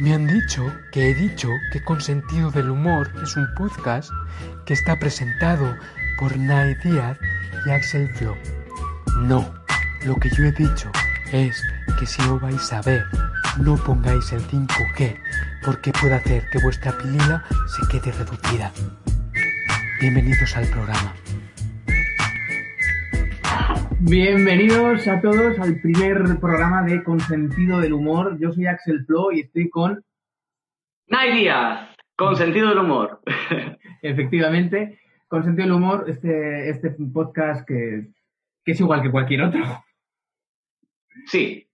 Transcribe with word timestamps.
Me 0.00 0.12
han 0.12 0.26
dicho 0.26 0.74
que 0.90 1.10
he 1.10 1.14
dicho 1.14 1.48
que 1.70 1.80
Con 1.80 2.00
Sentido 2.00 2.50
del 2.50 2.70
Humor 2.70 3.12
es 3.22 3.36
un 3.36 3.46
podcast 3.54 4.10
que 4.66 4.74
está 4.74 4.98
presentado 4.98 5.76
por 6.18 6.36
Nay 6.36 6.74
Díaz 6.82 7.16
y 7.64 7.70
Axel 7.70 8.12
Flo. 8.14 8.36
No, 9.18 9.54
lo 10.04 10.16
que 10.16 10.30
yo 10.30 10.44
he 10.44 10.52
dicho 10.52 10.90
es 11.30 11.62
que 11.96 12.06
si 12.06 12.20
lo 12.22 12.40
vais 12.40 12.72
a 12.72 12.82
ver, 12.82 13.04
no 13.58 13.76
pongáis 13.76 14.32
el 14.32 14.42
5G, 14.48 15.16
porque 15.64 15.92
puede 15.92 16.14
hacer 16.14 16.50
que 16.50 16.58
vuestra 16.58 16.98
pilila 16.98 17.44
se 17.68 17.86
quede 17.86 18.10
reducida. 18.10 18.72
Bienvenidos 20.00 20.56
al 20.56 20.66
programa. 20.66 21.14
Bienvenidos 24.06 25.08
a 25.08 25.18
todos 25.22 25.58
al 25.58 25.80
primer 25.80 26.22
programa 26.38 26.82
de 26.82 27.02
Consentido 27.02 27.80
del 27.80 27.94
Humor. 27.94 28.36
Yo 28.38 28.52
soy 28.52 28.66
Axel 28.66 29.02
Flo 29.06 29.32
y 29.32 29.40
estoy 29.40 29.70
con, 29.70 30.04
Nay 31.06 31.32
Díaz, 31.32 31.88
con 32.14 32.36
sentido 32.36 32.68
del 32.68 32.80
humor. 32.80 33.20
efectivamente, 34.02 34.98
Consentido 35.26 35.68
del 35.68 35.76
Humor, 35.76 36.04
este, 36.08 36.68
este 36.68 36.90
podcast 37.14 37.66
que, 37.66 38.08
que 38.62 38.72
es 38.72 38.80
igual 38.80 39.00
que 39.00 39.10
cualquier 39.10 39.40
otro. 39.40 39.62
Sí, 41.24 41.66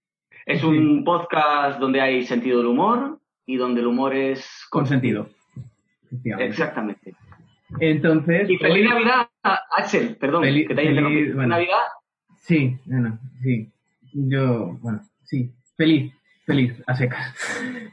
es 0.45 0.63
un 0.63 1.03
podcast 1.03 1.81
donde 1.81 1.99
hay 1.99 2.25
sentido 2.25 2.59
del 2.59 2.67
humor 2.67 3.19
y 3.45 3.57
donde 3.57 3.81
el 3.81 3.87
humor 3.87 4.15
es 4.15 4.65
Con 4.69 4.87
sentido. 4.87 5.27
Efectivamente. 6.05 6.49
Exactamente. 6.49 7.13
Entonces, 7.81 8.49
Y 8.49 8.55
feliz 8.57 8.83
hoy- 8.85 8.89
Navidad, 8.89 9.27
Axel, 9.43 10.15
perdón, 10.15 10.43
Feliz- 10.43 10.67
que 10.69 10.75
te 10.75 10.81
haya 10.81 11.01
feliz- 11.01 11.35
bueno. 11.35 11.49
Navidad, 11.49 11.77
Sí, 12.41 12.77
bueno, 12.85 13.19
sí. 13.41 13.71
Yo, 14.13 14.77
bueno, 14.81 14.99
sí. 15.23 15.53
Feliz, 15.77 16.13
feliz, 16.45 16.73
a 16.85 16.95
secas. 16.95 17.33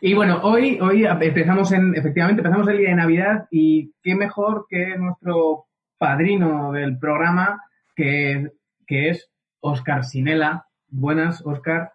Y 0.01 0.15
bueno, 0.15 0.41
hoy, 0.43 0.79
hoy 0.81 1.05
empezamos 1.05 1.71
en, 1.73 1.95
efectivamente, 1.95 2.41
empezamos 2.41 2.69
el 2.69 2.79
día 2.79 2.91
de 2.91 2.97
Navidad 2.97 3.47
y 3.51 3.93
qué 4.03 4.15
mejor 4.15 4.67
que 4.69 4.97
nuestro 4.97 5.67
padrino 5.97 6.73
del 6.73 6.99
programa, 6.99 7.63
que, 7.95 8.49
que 8.87 9.11
es 9.11 9.31
Oscar 9.61 10.05
Sinela. 10.05 10.67
Buenas, 10.89 11.43
Oscar. 11.45 11.93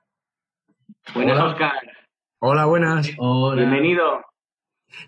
buenas 1.14 1.38
Hola. 1.38 1.46
Oscar, 1.46 1.74
Hola, 2.40 2.66
buenas. 2.66 3.10
Hola. 3.18 3.62
bienvenido. 3.62 4.24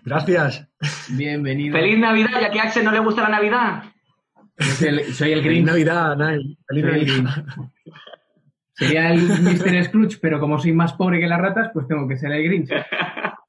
Gracias. 0.04 0.68
Bienvenido. 1.16 1.76
Feliz 1.76 1.98
Navidad, 1.98 2.40
ya 2.40 2.50
que 2.50 2.60
a 2.60 2.64
Axel 2.64 2.84
no 2.84 2.92
le 2.92 2.98
gusta 2.98 3.22
la 3.22 3.28
Navidad. 3.28 3.84
Yo 4.58 4.64
soy 4.66 4.88
el, 4.88 5.04
soy 5.12 5.32
el 5.32 5.38
Feliz 5.42 5.52
Grinch. 5.52 5.66
Navidad, 5.66 6.16
Nay. 6.16 6.58
Feliz 6.66 6.84
Soy 6.84 6.92
Navidad. 6.92 7.44
Grinch. 7.44 7.70
Sería 8.72 9.10
el 9.12 9.22
Mr. 9.22 9.84
Scrooge, 9.84 10.18
pero 10.20 10.38
como 10.38 10.58
soy 10.58 10.72
más 10.72 10.92
pobre 10.94 11.18
que 11.20 11.26
las 11.26 11.40
ratas, 11.40 11.70
pues 11.72 11.86
tengo 11.88 12.06
que 12.06 12.16
ser 12.16 12.32
el 12.32 12.44
Grinch. 12.44 12.70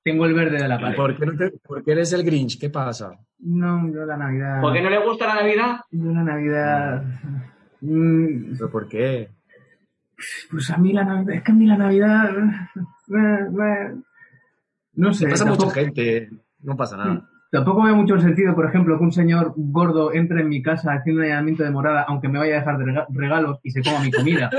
Tengo 0.04 0.26
el 0.26 0.34
verde 0.34 0.58
de 0.62 0.68
la 0.70 0.80
pared. 0.80 0.96
¿Por 0.96 1.18
qué, 1.18 1.26
no 1.26 1.36
te- 1.36 1.52
por 1.64 1.84
qué 1.84 1.92
eres 1.92 2.14
el 2.14 2.24
Grinch? 2.24 2.58
¿Qué 2.60 2.70
pasa? 2.70 3.12
No, 3.40 3.92
yo 3.94 4.06
la 4.06 4.16
Navidad. 4.16 4.62
¿Por 4.62 4.72
qué 4.74 4.82
no 4.82 4.90
le 4.90 5.04
gusta 5.06 5.28
la 5.28 5.36
Navidad? 5.42 5.78
Yo 5.92 6.12
la 6.14 6.24
Navidad. 6.24 7.04
mm, 7.82 8.54
¿Pero 8.58 8.72
por 8.72 8.88
qué? 8.88 9.30
Pues 10.50 10.70
a 10.72 10.78
mí 10.78 10.94
la 10.94 11.04
Navidad. 11.04 11.36
Es 11.36 11.44
que 11.44 11.52
a 11.52 11.56
mí 11.56 11.66
la 11.66 11.78
Navidad. 11.78 12.30
eh, 12.38 13.48
eh, 13.50 13.96
No 14.94 15.14
sé. 15.14 15.28
Pasa 15.28 15.44
tampoco, 15.46 15.66
mucha 15.66 15.82
gente. 15.82 16.30
No 16.64 16.78
pasa 16.78 16.96
nada. 16.98 17.30
Tampoco 17.52 17.84
veo 17.84 17.96
mucho 17.96 18.20
sentido, 18.20 18.54
por 18.56 18.66
ejemplo, 18.68 18.98
que 18.98 19.04
un 19.04 19.12
señor 19.12 19.54
gordo 19.56 20.14
entre 20.14 20.42
en 20.42 20.50
mi 20.50 20.62
casa 20.62 20.94
haciendo 20.94 21.22
un 21.22 21.26
allanamiento 21.28 21.64
de 21.64 21.72
morada, 21.72 22.04
aunque 22.08 22.28
me 22.30 22.40
vaya 22.40 22.56
a 22.56 22.60
dejar 22.60 22.78
de 22.78 22.86
rega- 22.86 23.08
regalos 23.10 23.60
y 23.64 23.72
se 23.72 23.84
coma 23.84 24.00
mi 24.04 24.12
comida. 24.12 24.50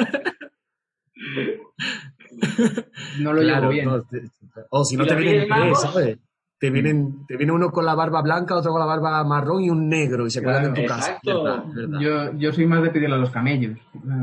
No 3.19 3.33
lo 3.33 3.43
llevo 3.43 3.69
bien. 3.69 3.85
no, 3.87 4.03
te- 4.03 4.23
o 4.71 4.85
si 4.85 4.97
no 4.97 5.05
¿Y 5.05 5.09
te 5.09 5.15
vienen 5.17 5.49
tres, 5.49 5.81
¿sabes? 5.81 6.19
Te, 6.59 6.71
vienen, 6.71 7.25
te 7.27 7.37
viene 7.37 7.53
uno 7.53 7.71
con 7.71 7.85
la 7.85 7.95
barba 7.95 8.21
blanca, 8.23 8.57
otro 8.57 8.73
con 8.73 8.81
la 8.81 8.87
barba 8.87 9.23
marrón 9.25 9.63
y 9.63 9.71
un 9.71 9.89
negro 9.89 10.27
y 10.27 10.31
se 10.31 10.43
Claro. 10.43 10.59
cuelan 10.59 10.77
en 10.77 10.83
tu 10.83 10.89
casa. 10.89 11.11
Exacto. 11.13 11.45
Verdad, 11.45 11.65
verdad. 11.73 12.01
Yo, 12.01 12.33
yo 12.39 12.53
soy 12.53 12.67
más 12.67 12.83
de 12.83 12.91
pedirle 12.91 13.15
a 13.15 13.19
los 13.19 13.31
camellos. 13.31 13.79
No, 14.03 14.17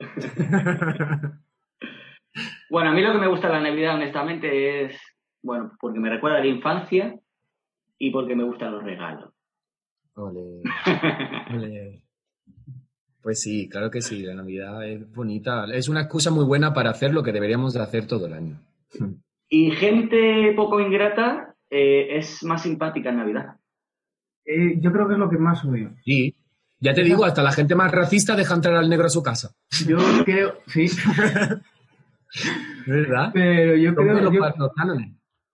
no. 0.00 1.38
Bueno, 2.70 2.90
a 2.90 2.92
mí 2.92 3.00
lo 3.00 3.12
que 3.12 3.18
me 3.18 3.28
gusta 3.28 3.46
de 3.48 3.54
la 3.54 3.60
Navidad, 3.60 3.94
honestamente, 3.94 4.84
es, 4.86 5.00
bueno, 5.42 5.72
porque 5.80 5.98
me 6.00 6.10
recuerda 6.10 6.38
a 6.38 6.40
la 6.40 6.46
infancia 6.46 7.14
y 7.98 8.10
porque 8.10 8.36
me 8.36 8.44
gustan 8.44 8.72
los 8.72 8.82
regalos. 8.82 9.32
Ole, 10.14 10.62
ole. 11.54 12.02
Pues 13.22 13.40
sí, 13.40 13.68
claro 13.68 13.90
que 13.90 14.00
sí, 14.00 14.22
la 14.22 14.34
Navidad 14.34 14.86
es 14.86 15.10
bonita. 15.12 15.66
Es 15.72 15.88
una 15.88 16.02
excusa 16.02 16.30
muy 16.30 16.44
buena 16.44 16.72
para 16.72 16.90
hacer 16.90 17.12
lo 17.12 17.22
que 17.22 17.32
deberíamos 17.32 17.74
de 17.74 17.82
hacer 17.82 18.06
todo 18.06 18.26
el 18.26 18.32
año. 18.32 18.60
Y 19.50 19.70
gente 19.70 20.52
poco 20.54 20.78
ingrata 20.78 21.54
eh, 21.70 22.18
es 22.18 22.44
más 22.44 22.62
simpática 22.62 23.08
en 23.08 23.16
Navidad. 23.16 23.56
Eh, 24.44 24.78
yo 24.78 24.92
creo 24.92 25.08
que 25.08 25.14
es 25.14 25.18
lo 25.18 25.30
que 25.30 25.38
más 25.38 25.64
odio. 25.64 25.94
Sí, 26.04 26.36
ya 26.80 26.94
te 26.94 27.02
digo, 27.02 27.24
hasta 27.24 27.42
la 27.42 27.50
gente 27.52 27.74
más 27.74 27.90
racista 27.90 28.36
deja 28.36 28.54
entrar 28.54 28.76
al 28.76 28.90
negro 28.90 29.06
a 29.06 29.10
su 29.10 29.22
casa. 29.22 29.52
Yo 29.86 29.96
creo. 30.24 30.58
Sí, 30.66 30.86
¿Verdad? 32.86 33.30
pero 33.32 33.74
yo 33.76 33.94
creo. 33.94 34.20
los, 34.20 34.32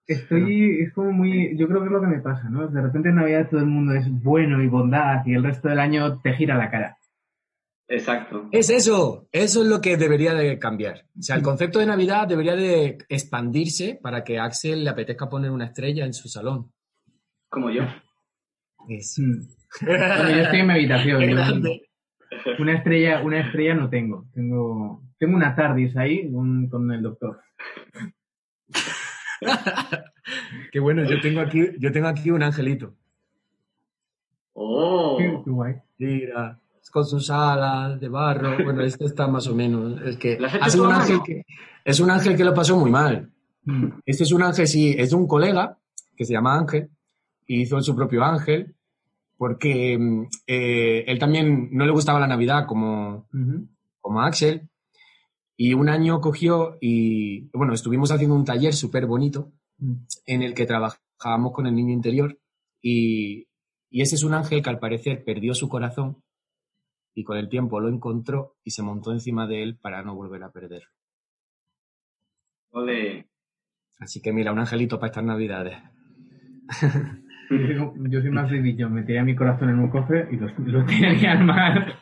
Estoy, 0.07 0.81
es 0.81 0.93
como 0.93 1.11
muy, 1.11 1.57
yo 1.57 1.67
creo 1.67 1.79
que 1.79 1.87
es 1.87 1.91
lo 1.91 2.01
que 2.01 2.07
me 2.07 2.19
pasa, 2.21 2.47
¿no? 2.49 2.67
De 2.67 2.81
repente 2.81 3.09
en 3.09 3.15
Navidad 3.15 3.49
todo 3.49 3.59
el 3.61 3.65
mundo 3.65 3.93
es 3.93 4.05
bueno 4.09 4.61
y 4.61 4.67
bondad 4.67 5.25
y 5.25 5.33
el 5.33 5.43
resto 5.43 5.67
del 5.69 5.79
año 5.79 6.21
te 6.21 6.33
gira 6.33 6.55
la 6.57 6.69
cara. 6.69 6.97
Exacto. 7.87 8.47
Es 8.51 8.69
eso, 8.69 9.27
eso 9.31 9.61
es 9.61 9.67
lo 9.67 9.79
que 9.81 9.95
debería 9.97 10.33
de 10.33 10.57
cambiar. 10.59 11.05
O 11.17 11.21
sea, 11.21 11.35
el 11.35 11.41
concepto 11.43 11.79
de 11.79 11.85
Navidad 11.85 12.27
debería 12.27 12.55
de 12.55 12.97
expandirse 13.09 13.99
para 14.01 14.23
que 14.23 14.39
a 14.39 14.45
Axel 14.45 14.83
le 14.83 14.89
apetezca 14.89 15.29
poner 15.29 15.51
una 15.51 15.65
estrella 15.65 16.05
en 16.05 16.13
su 16.13 16.27
salón. 16.27 16.71
Como 17.49 17.69
yo. 17.69 17.83
Es- 18.89 19.19
Mm. 19.19 19.85
Bueno, 19.85 20.29
yo 20.29 20.35
estoy 20.43 20.59
en 20.59 20.67
mi 20.67 20.73
habitación. 20.73 21.21
Yo 22.45 22.51
una 22.59 22.73
estrella, 22.77 23.21
una 23.23 23.39
estrella 23.41 23.75
no 23.75 23.89
tengo. 23.89 24.25
Tengo, 24.33 25.03
tengo 25.17 25.35
una 25.35 25.55
TARDIS 25.55 25.95
ahí 25.97 26.29
con 26.31 26.91
el 26.91 27.01
doctor. 27.01 27.39
Qué 30.71 30.79
bueno, 30.79 31.03
yo 31.03 31.19
tengo 31.21 31.41
aquí, 31.41 31.67
yo 31.79 31.91
tengo 31.91 32.07
aquí 32.07 32.31
un 32.31 32.43
angelito. 32.43 32.93
Oh. 34.53 35.17
Qué, 35.19 35.41
guay. 35.45 35.75
Mira, 35.97 36.59
con 36.91 37.05
sus 37.05 37.29
alas 37.29 37.99
de 37.99 38.07
barro. 38.07 38.63
Bueno, 38.63 38.81
este 38.81 39.03
está 39.03 39.27
más 39.27 39.47
o 39.47 39.53
menos. 39.55 40.01
Es 40.01 40.17
que 40.17 40.37
es 41.83 41.99
un 41.99 42.09
ángel 42.09 42.37
que 42.37 42.43
lo 42.45 42.53
pasó 42.53 42.77
muy 42.77 42.89
mal. 42.89 43.29
Mm. 43.65 43.87
Este 44.05 44.23
es 44.23 44.31
un 44.31 44.43
ángel, 44.43 44.65
sí, 44.65 44.95
es 44.97 45.09
de 45.09 45.15
un 45.17 45.27
colega 45.27 45.77
que 46.15 46.23
se 46.23 46.31
llama 46.31 46.57
Ángel 46.57 46.89
y 47.45 47.63
hizo 47.63 47.81
su 47.81 47.95
propio 47.95 48.23
ángel 48.23 48.75
porque 49.37 49.97
mm, 49.99 50.23
eh, 50.47 51.03
él 51.07 51.19
también 51.19 51.69
no 51.71 51.85
le 51.85 51.91
gustaba 51.91 52.19
la 52.19 52.27
Navidad 52.27 52.65
como, 52.65 53.27
como 53.99 54.21
a 54.21 54.27
Axel 54.27 54.69
y 55.57 55.73
un 55.73 55.89
año 55.89 56.21
cogió 56.21 56.77
y, 56.81 57.49
bueno, 57.57 57.73
estuvimos 57.73 58.11
haciendo 58.11 58.35
un 58.35 58.45
taller 58.45 58.73
súper 58.73 59.05
bonito 59.05 59.53
Mm. 59.77 59.93
en 60.25 60.41
el 60.41 60.53
que 60.53 60.65
trabajábamos 60.65 61.51
con 61.51 61.67
el 61.67 61.75
niño 61.75 61.93
interior 61.93 62.39
y, 62.81 63.49
y 63.89 64.01
ese 64.01 64.15
es 64.15 64.23
un 64.23 64.33
ángel 64.33 64.61
que 64.61 64.69
al 64.69 64.79
parecer 64.79 65.23
perdió 65.25 65.53
su 65.53 65.67
corazón 65.67 66.23
y 67.13 67.23
con 67.23 67.37
el 67.37 67.49
tiempo 67.49 67.79
lo 67.79 67.89
encontró 67.89 68.55
y 68.63 68.71
se 68.71 68.83
montó 68.83 69.11
encima 69.11 69.47
de 69.47 69.63
él 69.63 69.77
para 69.77 70.03
no 70.03 70.15
volver 70.15 70.43
a 70.43 70.51
perderlo. 70.51 70.89
Ole. 72.71 73.29
Así 73.99 74.21
que 74.21 74.33
mira, 74.33 74.51
un 74.51 74.59
angelito 74.59 74.99
para 74.99 75.11
estas 75.11 75.23
navidades. 75.23 75.77
Yo, 77.49 77.93
yo 78.09 78.21
soy 78.21 78.31
más 78.31 78.49
yo 78.75 78.89
metería 78.89 79.23
mi 79.23 79.35
corazón 79.35 79.69
en 79.69 79.79
un 79.79 79.89
cofre 79.89 80.27
y 80.31 80.35
lo, 80.35 80.47
lo 80.57 80.83
tiraría 80.85 81.33
al 81.33 81.45
mar. 81.45 81.99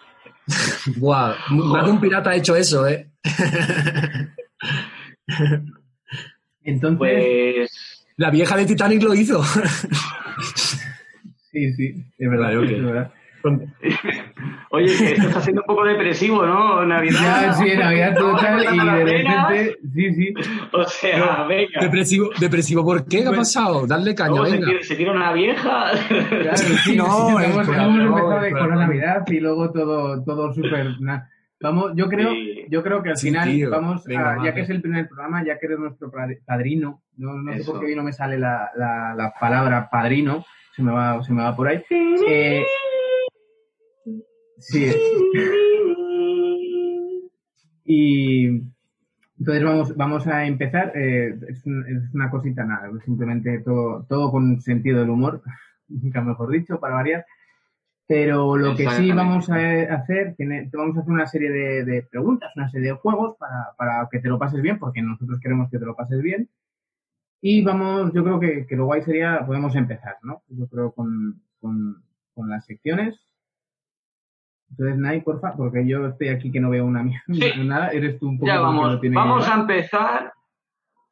Guau, 0.97 1.35
más 1.49 1.85
de 1.85 1.91
un 1.91 1.99
pirata 1.99 2.29
ha 2.29 2.35
hecho 2.35 2.55
eso, 2.55 2.87
¿eh? 2.87 3.12
Entonces, 6.63 6.97
Pues. 6.97 8.05
La 8.17 8.29
vieja 8.29 8.55
de 8.55 8.65
Titanic 8.65 9.01
lo 9.01 9.13
hizo. 9.15 9.43
sí, 11.51 11.73
sí, 11.73 11.95
es 12.17 12.29
verdad, 12.29 12.55
Vale, 12.55 12.57
ok. 12.57 12.63
es 12.71 12.83
verdad. 12.83 13.11
Oye, 14.69 14.85
esto 14.85 15.27
está 15.27 15.41
siendo 15.41 15.61
un 15.63 15.67
poco 15.67 15.83
depresivo, 15.83 16.45
¿no? 16.45 16.85
Navidad. 16.85 17.19
Ya, 17.21 17.53
sí, 17.53 17.65
Navidad 17.77 18.15
total 18.15 18.63
y 18.73 18.79
de 18.79 19.03
repente, 19.03 19.77
sí, 19.93 20.13
sí. 20.15 20.33
O 20.71 20.83
sea, 20.85 21.43
venga. 21.43 21.81
Depresivo, 21.81 22.29
depresivo, 22.39 22.85
¿por 22.85 23.03
qué? 23.05 23.17
¿Qué 23.17 23.23
ha 23.23 23.27
Pues- 23.27 23.39
pasado? 23.39 23.85
Darle 23.85 24.15
caña, 24.15 24.29
Luego 24.29 24.45
se 24.45 24.51
venga. 24.53 24.67
tira, 24.67 24.83
se 24.83 24.95
tira 24.95 25.11
una 25.11 25.33
vieja. 25.33 25.91
Claro, 26.07 26.55
sí, 26.57 26.95
No, 26.95 27.05
sí, 27.05 27.43
el 27.43 27.51
hemos, 27.51 27.67
empezado 27.67 28.39
de- 28.41 28.51
con 28.51 28.69
la. 28.69 28.75
Navidad 28.87 29.23
y 29.27 29.39
luego 29.41 29.71
todo, 29.73 30.23
todo 30.23 30.53
súper. 30.53 30.87
Vamos, 31.59 31.91
yo 31.95 32.07
creo, 32.07 32.31
Sí. 32.31 32.52
Yo 32.73 32.81
creo 32.83 33.03
que 33.03 33.09
al 33.11 33.17
Sí, 33.17 33.27
final 33.27 33.49
tío. 33.49 33.69
vamos, 33.69 34.03
Venga, 34.05 34.33
a- 34.41 34.43
ya 34.45 34.53
que 34.53 34.61
es 34.61 34.69
el 34.71 34.81
primer 34.81 35.07
programa, 35.07 35.43
ya 35.45 35.59
que 35.59 35.67
eres 35.67 35.79
nuestro 35.79 36.09
pad- 36.11 36.39
padrino, 36.45 37.03
no, 37.17 37.33
no 37.35 37.53
sé 37.53 37.63
por 37.63 37.79
qué 37.79 37.85
hoy 37.85 37.95
no 37.95 38.03
me 38.03 38.11
sale 38.13 38.37
la, 38.39 38.71
la, 38.75 39.13
la 39.15 39.33
palabra 39.39 39.89
padrino, 39.91 40.43
se 40.75 40.81
me 40.81 40.91
va, 40.91 41.21
se 41.23 41.31
me 41.33 41.43
va 41.43 41.55
por 41.55 41.67
ahí. 41.67 41.83
Eh, 42.27 42.65
sí. 44.57 44.91
Y 47.85 48.47
Entonces 49.39 49.63
vamos, 49.63 49.95
vamos 49.97 50.27
a 50.27 50.45
empezar. 50.45 50.93
eh, 50.95 51.35
es, 51.49 51.65
un- 51.65 51.85
es 51.87 52.13
una 52.13 52.29
cosita 52.29 52.63
nada, 52.63 52.89
simplemente 53.05 53.59
todo, 53.63 54.05
todo 54.07 54.31
con 54.31 54.61
sentido 54.61 54.99
del 54.99 55.09
humor, 55.09 55.41
nunca 55.89 56.21
mejor 56.21 56.49
dicho, 56.51 56.79
para 56.79 56.95
variar. 56.95 57.25
Pero 58.05 58.57
lo 58.57 58.75
que 58.75 58.89
sí 58.89 59.11
vamos 59.13 59.49
a 59.49 59.55
hacer, 59.93 60.35
tiene- 60.35 60.67
te 60.69 60.75
vamos 60.77 60.97
a 60.97 60.99
hacer 61.01 61.11
una 61.13 61.25
serie 61.25 61.49
de, 61.51 61.85
de 61.85 62.03
preguntas, 62.03 62.51
una 62.55 62.69
serie 62.69 62.89
de 62.89 62.97
juegos 62.97 63.37
para, 63.37 63.73
para 63.77 64.07
que 64.11 64.19
te 64.19 64.27
lo 64.27 64.37
pases 64.37 64.61
bien, 64.61 64.77
porque 64.77 65.01
nosotros 65.01 65.39
queremos 65.39 65.69
que 65.71 65.79
te 65.79 65.85
lo 65.85 65.95
pases 65.95 66.21
bien. 66.21 66.49
Y 67.41 67.61
vamos, 67.63 68.13
yo 68.13 68.23
creo 68.23 68.39
que, 68.39 68.65
que 68.67 68.75
lo 68.75 68.85
guay 68.85 69.01
sería, 69.03 69.45
podemos 69.45 69.75
empezar, 69.75 70.17
¿no? 70.21 70.43
Yo 70.49 70.67
creo 70.67 70.91
con, 70.93 71.41
con, 71.61 72.03
con 72.33 72.49
las 72.49 72.65
secciones. 72.65 73.19
Entonces, 74.71 74.97
Nai, 74.97 75.21
porfa, 75.21 75.53
porque 75.55 75.85
yo 75.87 76.07
estoy 76.07 76.29
aquí 76.29 76.51
que 76.51 76.59
no 76.59 76.69
veo 76.69 76.85
una 76.85 77.03
mierda, 77.03 77.23
Sí. 77.29 77.51
nada, 77.65 77.89
eres 77.89 78.19
tú 78.19 78.27
un 78.29 78.37
poco 78.39 78.47
Ya 78.47 78.55
que 78.55 78.59
vamos, 78.63 78.99
vamos 79.13 79.45
que 79.45 79.51
a 79.51 79.55
empezar. 79.55 80.33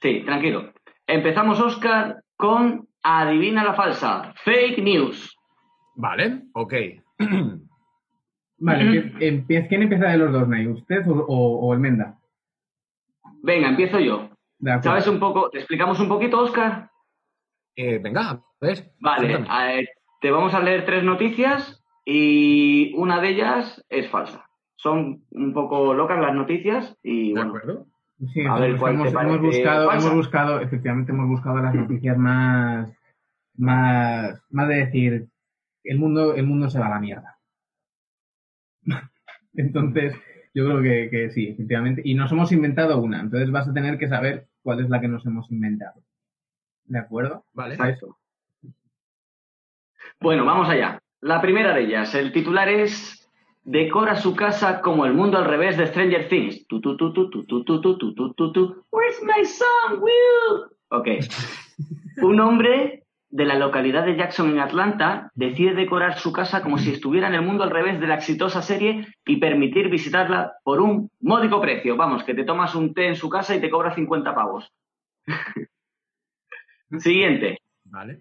Sí, 0.01 0.23
tranquilo. 0.25 0.73
Empezamos, 1.07 1.59
Oscar, 1.59 2.21
con 2.35 2.87
Adivina 3.03 3.63
la 3.63 3.73
falsa, 3.75 4.33
fake 4.43 4.79
news. 4.83 5.37
Vale, 6.01 6.41
ok. 6.53 6.73
Vale, 8.63 9.11
empie- 9.19 9.67
¿quién 9.67 9.83
empieza 9.83 10.07
de 10.07 10.17
los 10.17 10.31
dos, 10.31 10.47
Nai? 10.47 10.67
¿Usted 10.67 11.07
o, 11.07 11.13
o, 11.13 11.59
o 11.67 11.73
el 11.73 11.79
Menda? 11.79 12.17
Venga, 13.43 13.69
empiezo 13.69 13.99
yo. 13.99 14.29
De. 14.59 14.81
¿Sabes 14.81 15.07
un 15.07 15.19
poco? 15.19 15.49
¿Te 15.49 15.57
explicamos 15.59 15.99
un 15.99 16.07
poquito, 16.07 16.39
Oscar? 16.41 16.89
Eh, 17.75 17.99
venga, 17.99 18.29
a 18.31 18.43
ver. 18.59 18.91
Vale, 18.99 19.87
te 20.21 20.29
vamos 20.31 20.53
a 20.53 20.59
leer 20.59 20.85
tres 20.85 21.03
noticias 21.03 21.83
y 22.05 22.93
una 22.95 23.19
de 23.19 23.29
ellas 23.29 23.83
es 23.89 24.07
falsa. 24.09 24.45
Son 24.75 25.23
un 25.31 25.53
poco 25.53 25.93
locas 25.93 26.19
las 26.19 26.33
noticias 26.35 26.95
y 27.03 27.29
¿De 27.29 27.33
bueno, 27.33 27.49
acuerdo? 27.49 27.85
Sí, 28.33 28.41
A 28.47 28.59
ver, 28.59 28.69
hemos, 28.71 28.79
¿cuál 28.81 28.93
te 28.93 29.01
hemos- 29.01 29.13
parece 29.13 29.33
hemos 29.35 29.45
buscado, 29.47 29.89
falsa? 29.89 30.05
hemos 30.07 30.17
buscado, 30.17 30.59
efectivamente 30.61 31.11
hemos 31.11 31.27
buscado 31.27 31.57
las 31.57 31.73
noticias 31.73 32.17
más, 32.17 32.91
más, 33.57 34.39
más 34.51 34.67
de 34.67 34.75
decir, 34.75 35.27
el 35.83 35.97
mundo, 35.97 36.35
el 36.35 36.45
mundo 36.45 36.69
se 36.69 36.79
va 36.79 36.87
a 36.87 36.91
la 36.91 36.99
mierda. 36.99 37.39
Entonces, 39.53 40.15
yo 40.53 40.65
creo 40.65 40.81
que, 40.81 41.09
que 41.09 41.29
sí, 41.31 41.47
efectivamente. 41.47 42.01
Y 42.03 42.13
nos 42.15 42.31
hemos 42.31 42.51
inventado 42.51 43.01
una, 43.01 43.21
entonces 43.21 43.51
vas 43.51 43.67
a 43.67 43.73
tener 43.73 43.97
que 43.97 44.07
saber 44.07 44.47
cuál 44.63 44.79
es 44.79 44.89
la 44.89 45.01
que 45.01 45.07
nos 45.07 45.25
hemos 45.25 45.51
inventado. 45.51 46.01
¿De 46.85 46.99
acuerdo? 46.99 47.45
Vale. 47.53 47.77
Bueno, 50.19 50.45
vamos 50.45 50.69
allá. 50.69 50.99
La 51.21 51.41
primera 51.41 51.73
de 51.73 51.81
ellas, 51.81 52.15
el 52.15 52.31
titular 52.31 52.67
es 52.67 53.21
Decora 53.63 54.15
su 54.15 54.35
casa 54.35 54.81
como 54.81 55.05
el 55.05 55.13
mundo 55.13 55.37
al 55.37 55.45
revés 55.45 55.77
de 55.77 55.85
Stranger 55.85 56.27
Things. 56.29 56.65
Tu, 56.67 56.81
tu, 56.81 56.97
tu, 56.97 57.13
tu, 57.13 57.29
tu, 57.29 57.45
tu, 57.45 57.63
tu, 57.63 57.79
tu, 57.79 57.97
tu, 57.97 58.15
tu, 58.15 58.33
tu, 58.33 58.51
tu. 58.51 58.85
Where's 58.91 59.21
my 59.21 59.45
son, 59.45 60.01
Will? 60.01 60.65
Ok. 60.89 61.07
Un 62.23 62.39
hombre 62.39 63.00
de 63.31 63.45
la 63.45 63.55
localidad 63.55 64.05
de 64.05 64.17
Jackson 64.17 64.51
en 64.51 64.59
Atlanta 64.59 65.31
decide 65.35 65.73
decorar 65.73 66.19
su 66.19 66.33
casa 66.33 66.61
como 66.61 66.77
si 66.77 66.91
estuviera 66.91 67.27
en 67.27 67.33
el 67.33 67.41
mundo 67.41 67.63
al 67.63 67.71
revés 67.71 67.99
de 67.99 68.07
la 68.07 68.15
exitosa 68.15 68.61
serie 68.61 69.07
y 69.25 69.37
permitir 69.37 69.89
visitarla 69.89 70.53
por 70.63 70.81
un 70.81 71.09
módico 71.21 71.61
precio. 71.61 71.95
Vamos, 71.95 72.23
que 72.23 72.33
te 72.33 72.43
tomas 72.43 72.75
un 72.75 72.93
té 72.93 73.07
en 73.07 73.15
su 73.15 73.29
casa 73.29 73.55
y 73.55 73.61
te 73.61 73.69
cobra 73.69 73.95
50 73.95 74.35
pavos. 74.35 74.69
Siguiente. 76.99 77.59
Vale. 77.85 78.19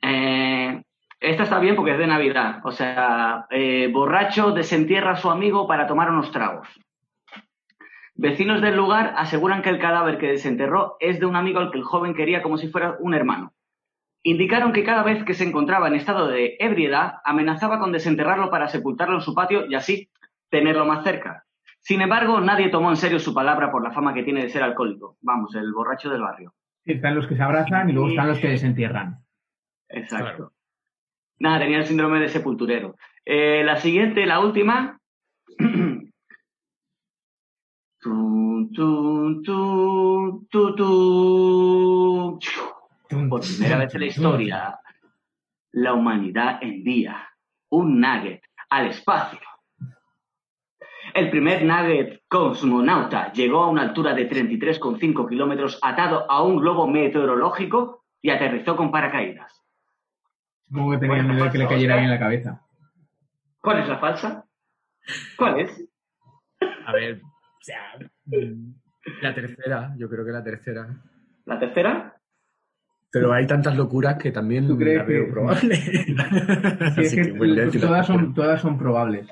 Eh, 0.00 0.82
esta 1.20 1.42
está 1.42 1.58
bien 1.58 1.76
porque 1.76 1.92
es 1.92 1.98
de 1.98 2.06
Navidad. 2.06 2.60
O 2.64 2.72
sea, 2.72 3.46
eh, 3.50 3.90
borracho 3.92 4.52
desentierra 4.52 5.12
a 5.12 5.16
su 5.16 5.30
amigo 5.30 5.68
para 5.68 5.86
tomar 5.86 6.10
unos 6.10 6.32
tragos. 6.32 6.68
Vecinos 8.14 8.62
del 8.62 8.76
lugar 8.76 9.14
aseguran 9.16 9.62
que 9.62 9.68
el 9.68 9.78
cadáver 9.78 10.18
que 10.18 10.28
desenterró 10.28 10.96
es 11.00 11.20
de 11.20 11.26
un 11.26 11.36
amigo 11.36 11.60
al 11.60 11.70
que 11.70 11.78
el 11.78 11.84
joven 11.84 12.14
quería 12.14 12.42
como 12.42 12.56
si 12.56 12.68
fuera 12.68 12.96
un 12.98 13.14
hermano. 13.14 13.52
Indicaron 14.28 14.74
que 14.74 14.84
cada 14.84 15.02
vez 15.04 15.24
que 15.24 15.32
se 15.32 15.44
encontraba 15.44 15.88
en 15.88 15.94
estado 15.94 16.28
de 16.28 16.58
ebriedad, 16.58 17.14
amenazaba 17.24 17.78
con 17.78 17.92
desenterrarlo 17.92 18.50
para 18.50 18.68
sepultarlo 18.68 19.14
en 19.14 19.22
su 19.22 19.34
patio 19.34 19.64
y 19.66 19.74
así 19.74 20.10
tenerlo 20.50 20.84
más 20.84 21.02
cerca. 21.02 21.44
Sin 21.80 22.02
embargo, 22.02 22.38
nadie 22.38 22.68
tomó 22.68 22.90
en 22.90 22.98
serio 22.98 23.20
su 23.20 23.32
palabra 23.32 23.72
por 23.72 23.82
la 23.82 23.90
fama 23.90 24.12
que 24.12 24.22
tiene 24.22 24.42
de 24.42 24.50
ser 24.50 24.62
alcohólico. 24.62 25.16
Vamos, 25.22 25.54
el 25.54 25.72
borracho 25.72 26.10
del 26.10 26.20
barrio. 26.20 26.52
Están 26.84 27.14
los 27.14 27.26
que 27.26 27.36
se 27.36 27.42
abrazan 27.42 27.88
y 27.88 27.94
luego 27.94 28.10
están 28.10 28.28
los 28.28 28.38
que 28.38 28.48
desentierran. 28.48 29.24
Exacto. 29.88 30.36
Claro. 30.36 30.52
Nada, 31.38 31.60
tenía 31.60 31.78
el 31.78 31.86
síndrome 31.86 32.20
de 32.20 32.28
sepulturero. 32.28 32.96
Eh, 33.24 33.62
la 33.64 33.76
siguiente, 33.76 34.26
la 34.26 34.40
última. 34.40 35.00
Tu, 38.00 38.70
tu, 38.72 39.42
tu, 39.42 40.46
tu, 40.48 40.74
tu. 40.76 42.38
Por 43.08 43.40
primera 43.40 43.78
vez 43.78 43.94
en 43.94 44.00
la 44.00 44.06
historia, 44.06 44.78
la 45.72 45.94
humanidad 45.94 46.58
envía 46.60 47.28
un 47.70 48.00
nugget 48.00 48.42
al 48.68 48.86
espacio. 48.88 49.40
El 51.14 51.30
primer 51.30 51.64
nugget 51.64 52.22
cosmonauta 52.28 53.32
llegó 53.32 53.64
a 53.64 53.68
una 53.68 53.82
altura 53.82 54.14
de 54.14 54.28
33,5 54.28 55.28
kilómetros 55.28 55.78
atado 55.82 56.30
a 56.30 56.42
un 56.42 56.58
globo 56.58 56.86
meteorológico 56.86 58.04
y 58.20 58.30
aterrizó 58.30 58.76
con 58.76 58.90
paracaídas. 58.90 59.64
Supongo 60.66 60.92
que 60.92 60.98
tenía 60.98 61.22
miedo 61.22 61.44
de 61.44 61.50
que 61.50 61.58
le 61.58 61.66
cayera 61.66 61.94
bien 61.94 62.04
en 62.06 62.10
la 62.10 62.18
cabeza. 62.18 62.62
¿Cuál 63.60 63.80
es 63.80 63.88
la 63.88 63.98
falsa? 63.98 64.44
¿Cuál 65.36 65.60
es? 65.60 65.88
A 66.86 66.92
ver, 66.92 67.22
o 67.22 67.62
sea, 67.62 67.98
la 69.22 69.34
tercera, 69.34 69.94
yo 69.96 70.08
creo 70.10 70.24
que 70.24 70.32
la 70.32 70.44
tercera. 70.44 70.88
¿La 71.46 71.58
tercera? 71.58 72.17
Pero 73.10 73.32
hay 73.32 73.46
tantas 73.46 73.74
locuras 73.76 74.16
que 74.22 74.30
también 74.32 74.66
¿Tú 74.68 74.76
crees 74.76 74.98
la 74.98 75.04
veo 75.04 75.24
que- 75.26 75.32
probable. 75.32 75.76
Sí, 76.96 77.02
es 77.02 77.14
que 77.72 77.78
todas, 77.78 78.06
son, 78.06 78.34
todas 78.34 78.60
son 78.60 78.76
probables. 78.78 79.26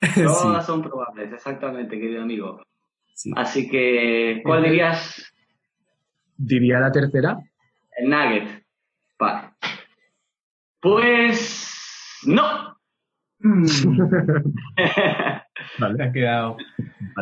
Todas 0.14 0.64
Sí, 0.64 0.66
son 0.66 0.82
probables, 0.82 1.32
exactamente, 1.32 1.98
querido 1.98 2.22
amigo. 2.22 2.62
sí. 3.14 3.32
Así 3.36 3.68
que, 3.68 4.40
¿cuál 4.44 4.62
dirías? 4.64 5.32
Diría 6.36 6.78
la 6.78 6.92
tercera. 6.92 7.36
El 7.96 8.10
nugget. 8.10 8.62
Vale. 9.18 9.48
Pues 10.80 12.22
no. 12.26 12.76
Vale. 15.78 15.96
te 15.96 16.02
ha 16.02 16.12
quedado. 16.12 16.56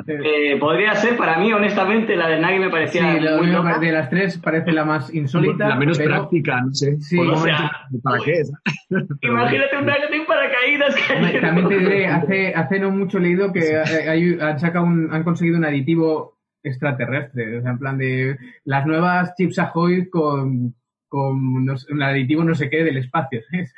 Eh, 0.06 0.56
podría 0.58 0.94
ser 0.94 1.17
para 1.17 1.38
mí, 1.38 1.53
honestamente, 1.53 2.17
la 2.17 2.29
del 2.29 2.41
nugget 2.43 2.58
me 2.58 2.64
Sí, 2.67 2.70
parecía 2.70 3.20
lo 3.20 3.38
muy 3.38 3.47
loca. 3.49 3.79
de 3.79 3.93
las 3.93 4.11
tres 4.11 4.38
parece 4.38 4.73
la 4.73 4.85
más 4.85 5.12
insólita. 5.14 5.69
la 5.69 5.77
menos 5.77 5.98
pero- 5.98 6.10
práctica, 6.10 6.60
no 6.63 6.72
sé. 6.75 6.96
Sí, 7.01 7.19
o 7.19 7.36
sea, 7.36 7.70
¿Para 8.03 8.19
qué 8.25 8.32
es? 8.32 8.53
Imagínate 9.22 9.77
un 9.79 9.86
nugget 9.86 10.13
en 10.13 10.27
paracaídas 10.27 10.94
Hombre, 10.94 11.17
cayendo. 11.32 11.41
También 11.46 11.69
te 11.69 11.79
diré, 11.79 12.06
hace, 12.06 12.55
hace 12.55 12.81
no 12.81 12.91
mucho 12.91 13.19
he 13.19 13.22
leído 13.22 13.53
que 13.53 13.60
eh, 13.75 14.08
hay- 14.08 14.39
han 14.41 14.58
sacado 14.58 14.84
un, 14.84 15.13
han 15.13 15.25
conseguido 15.25 15.58
un 15.58 15.65
aditivo 15.65 16.39
extraterrestre, 16.63 17.58
o 17.58 17.63
sea, 17.63 17.70
en 17.70 17.79
plan 17.79 17.96
de 17.98 18.36
las 18.65 18.86
nuevas 18.86 19.34
chips 19.36 19.58
Ahoy 19.58 20.08
con, 20.10 20.75
con 21.08 21.65
no 21.65 21.77
sé, 21.77 21.93
un 21.93 22.03
aditivo 22.03 22.43
no 22.44 22.55
sé 22.55 22.69
qué 22.69 22.82
del 22.84 22.96
espacio. 22.98 23.41
¿sabes? 23.51 23.75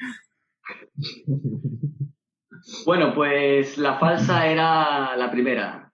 Bueno, 2.84 3.14
pues 3.14 3.78
la 3.78 3.98
falsa 3.98 4.46
era 4.46 5.16
la 5.16 5.30
primera. 5.30 5.90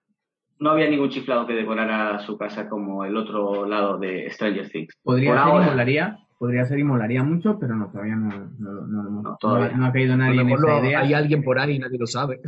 No 0.59 0.71
había 0.71 0.89
ningún 0.89 1.09
chiflado 1.09 1.45
que 1.45 1.53
decorara 1.53 2.19
su 2.19 2.37
casa 2.37 2.69
como 2.69 3.03
el 3.03 3.15
otro 3.17 3.65
lado 3.65 3.97
de 3.97 4.29
Stranger 4.31 4.69
Things. 4.69 4.93
Podría 5.03 5.31
Por 5.31 5.39
ser 5.43 5.47
y 5.47 5.69
molaría, 5.69 6.17
podría 6.39 6.65
ser 6.65 6.79
y 6.79 6.83
molaría 6.83 7.23
mucho, 7.23 7.57
pero 7.59 7.75
no, 7.75 7.87
todavía 7.91 8.15
no, 8.15 8.29
no, 8.29 8.71
no, 8.71 8.81
no- 8.87 9.03
No, 9.03 9.21
no- 9.21 9.37
todavía. 9.39 9.75
no 9.75 9.85
ha 9.85 9.91
caído 9.91 10.15
nadie 10.15 10.41
en 10.41 10.49
esa 10.49 10.79
idea. 10.79 10.99
hay 11.01 11.13
alguien 11.13 11.43
por 11.43 11.59
ahí 11.59 11.75
y 11.75 11.79
nadie 11.79 11.97
lo 11.97 12.07
sabe. 12.07 12.39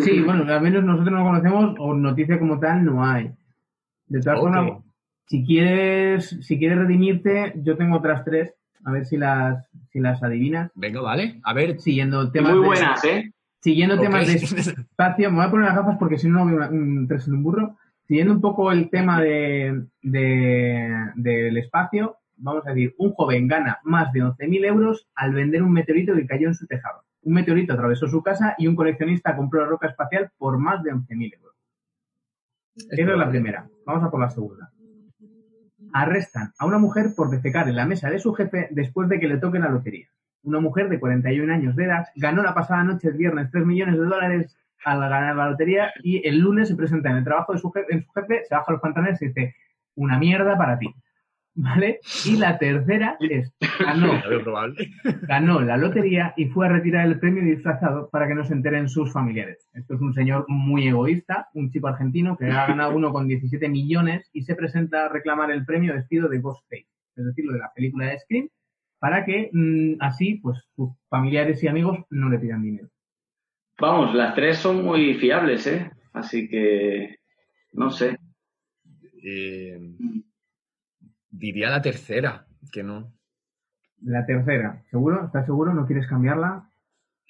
Sí, 0.00 0.20
bueno, 0.26 0.52
al 0.52 0.60
menos 0.62 0.82
nosotros 0.84 1.12
no 1.12 1.18
lo 1.18 1.24
conocemos 1.24 1.76
o 1.78 1.94
noticia 1.94 2.38
como 2.38 2.58
tal 2.58 2.84
no 2.84 3.04
hay. 3.04 3.30
De 4.06 4.20
todas 4.20 4.38
Ok. 4.40 4.44
formas, 4.44 4.82
si 5.26 5.44
quieres, 5.46 6.28
si 6.42 6.58
quieres 6.58 6.78
redimirte, 6.78 7.54
yo 7.62 7.76
tengo 7.76 7.96
otras 7.98 8.24
tres, 8.24 8.52
a 8.84 8.90
ver 8.92 9.06
si 9.06 9.16
las, 9.16 9.68
si 9.90 10.00
las 10.00 10.22
adivinas. 10.22 10.70
Venga, 10.74 11.00
vale. 11.00 11.40
A 11.44 11.52
ver. 11.54 11.80
Siguiendo 11.80 12.30
temas 12.30 12.52
Muy 12.52 12.60
de- 12.62 12.66
buenas, 12.66 13.04
¿eh? 13.04 13.32
Siguiendo 13.60 13.94
ok. 13.94 14.00
temas 14.02 14.26
de 14.26 14.34
espacio, 14.34 15.30
me 15.30 15.36
voy 15.36 15.46
a 15.46 15.50
poner 15.50 15.66
las 15.66 15.76
gafas 15.76 15.96
porque 15.98 16.18
si 16.18 16.28
no, 16.28 16.44
no 16.44 16.56
veo 16.56 16.68
un 16.70 17.06
tres 17.06 17.28
en 17.28 17.34
un 17.34 17.42
burro. 17.44 17.76
Siguiendo 18.08 18.34
un 18.34 18.40
poco 18.40 18.72
el 18.72 18.90
tema 18.90 19.20
de, 19.20 19.84
de- 20.02 21.10
del 21.14 21.56
espacio, 21.58 22.16
vamos 22.36 22.66
a 22.66 22.70
decir, 22.70 22.94
un 22.98 23.12
joven 23.12 23.46
gana 23.46 23.78
más 23.84 24.12
de 24.12 24.20
11.000 24.24 24.64
euros 24.66 25.08
al 25.14 25.32
vender 25.32 25.62
un 25.62 25.72
meteorito 25.72 26.14
que 26.14 26.26
cayó 26.26 26.48
en 26.48 26.54
su 26.54 26.66
tejado. 26.66 27.04
Un 27.22 27.34
meteorito 27.34 27.72
atravesó 27.72 28.08
su 28.08 28.20
casa 28.22 28.56
y 28.58 28.66
un 28.66 28.74
coleccionista 28.74 29.36
compró 29.36 29.60
la 29.60 29.68
roca 29.68 29.86
espacial 29.86 30.30
por 30.38 30.58
más 30.58 30.82
de 30.82 30.92
11.000 30.92 31.34
euros. 31.36 31.54
Esa 32.74 33.12
es 33.12 33.16
la 33.18 33.30
primera. 33.30 33.68
Vamos 33.86 34.02
a 34.02 34.10
por 34.10 34.20
la 34.20 34.30
segunda. 34.30 34.72
Arrestan 35.92 36.52
a 36.58 36.66
una 36.66 36.78
mujer 36.78 37.14
por 37.14 37.30
defecar 37.30 37.68
en 37.68 37.76
la 37.76 37.86
mesa 37.86 38.10
de 38.10 38.18
su 38.18 38.32
jefe 38.34 38.68
después 38.70 39.08
de 39.08 39.20
que 39.20 39.28
le 39.28 39.38
toque 39.38 39.58
la 39.58 39.68
lotería. 39.68 40.06
Una 40.42 40.60
mujer 40.60 40.88
de 40.88 40.98
41 40.98 41.52
años 41.52 41.76
de 41.76 41.84
edad 41.84 42.06
ganó 42.16 42.42
la 42.42 42.54
pasada 42.54 42.82
noche 42.82 43.08
el 43.08 43.16
viernes 43.16 43.50
3 43.50 43.64
millones 43.64 43.94
de 43.94 44.04
dólares 44.04 44.56
al 44.84 45.00
ganar 45.00 45.36
la 45.36 45.50
lotería 45.50 45.92
y 46.02 46.26
el 46.26 46.38
lunes 46.38 46.68
se 46.68 46.74
presenta 46.74 47.10
en 47.10 47.18
el 47.18 47.24
trabajo 47.24 47.52
de 47.52 47.60
su 47.60 47.70
jefe, 47.70 47.94
en 47.94 48.04
su 48.04 48.10
jefe 48.12 48.42
se 48.48 48.54
baja 48.54 48.72
los 48.72 48.80
pantalones 48.80 49.22
y 49.22 49.28
dice, 49.28 49.54
una 49.94 50.18
mierda 50.18 50.56
para 50.56 50.78
ti. 50.78 50.92
¿Vale? 51.54 52.00
Y 52.24 52.38
la 52.38 52.58
tercera 52.58 53.18
es, 53.20 53.52
ganó, 53.78 54.22
ganó 55.28 55.60
la 55.60 55.76
lotería 55.76 56.32
y 56.34 56.46
fue 56.46 56.66
a 56.66 56.70
retirar 56.70 57.06
el 57.06 57.20
premio 57.20 57.42
disfrazado 57.44 58.08
para 58.10 58.26
que 58.26 58.34
no 58.34 58.44
se 58.44 58.54
enteren 58.54 58.88
sus 58.88 59.12
familiares. 59.12 59.68
Esto 59.74 59.94
es 59.94 60.00
un 60.00 60.14
señor 60.14 60.46
muy 60.48 60.88
egoísta, 60.88 61.48
un 61.52 61.70
chico 61.70 61.88
argentino 61.88 62.38
que 62.38 62.46
ha 62.46 62.66
ganado 62.66 62.96
uno 62.96 63.12
con 63.12 63.28
17 63.28 63.68
millones 63.68 64.30
y 64.32 64.42
se 64.42 64.54
presenta 64.54 65.04
a 65.04 65.08
reclamar 65.10 65.50
el 65.50 65.66
premio 65.66 65.92
vestido 65.92 66.28
de 66.28 66.38
Ghostface, 66.38 66.88
es 67.16 67.24
decir, 67.26 67.44
lo 67.44 67.52
de 67.52 67.58
la 67.58 67.72
película 67.74 68.06
de 68.06 68.18
Scream, 68.20 68.48
para 68.98 69.24
que 69.26 69.50
mm, 69.52 69.96
así 70.00 70.36
pues 70.36 70.58
sus 70.74 70.90
familiares 71.10 71.62
y 71.62 71.68
amigos 71.68 71.98
no 72.08 72.30
le 72.30 72.38
pidan 72.38 72.62
dinero. 72.62 72.88
Vamos, 73.78 74.14
las 74.14 74.34
tres 74.34 74.58
son 74.58 74.84
muy 74.84 75.14
fiables, 75.14 75.66
¿eh? 75.66 75.90
Así 76.12 76.48
que, 76.48 77.16
no 77.72 77.90
sé. 77.90 78.16
Eh, 79.24 79.78
diría 81.32 81.68
la 81.70 81.82
tercera, 81.82 82.46
que 82.70 82.84
no. 82.84 83.12
La 84.04 84.24
tercera, 84.24 84.82
¿seguro? 84.90 85.26
¿Estás 85.26 85.46
seguro? 85.46 85.74
¿No 85.74 85.86
quieres 85.86 86.06
cambiarla? 86.08 86.68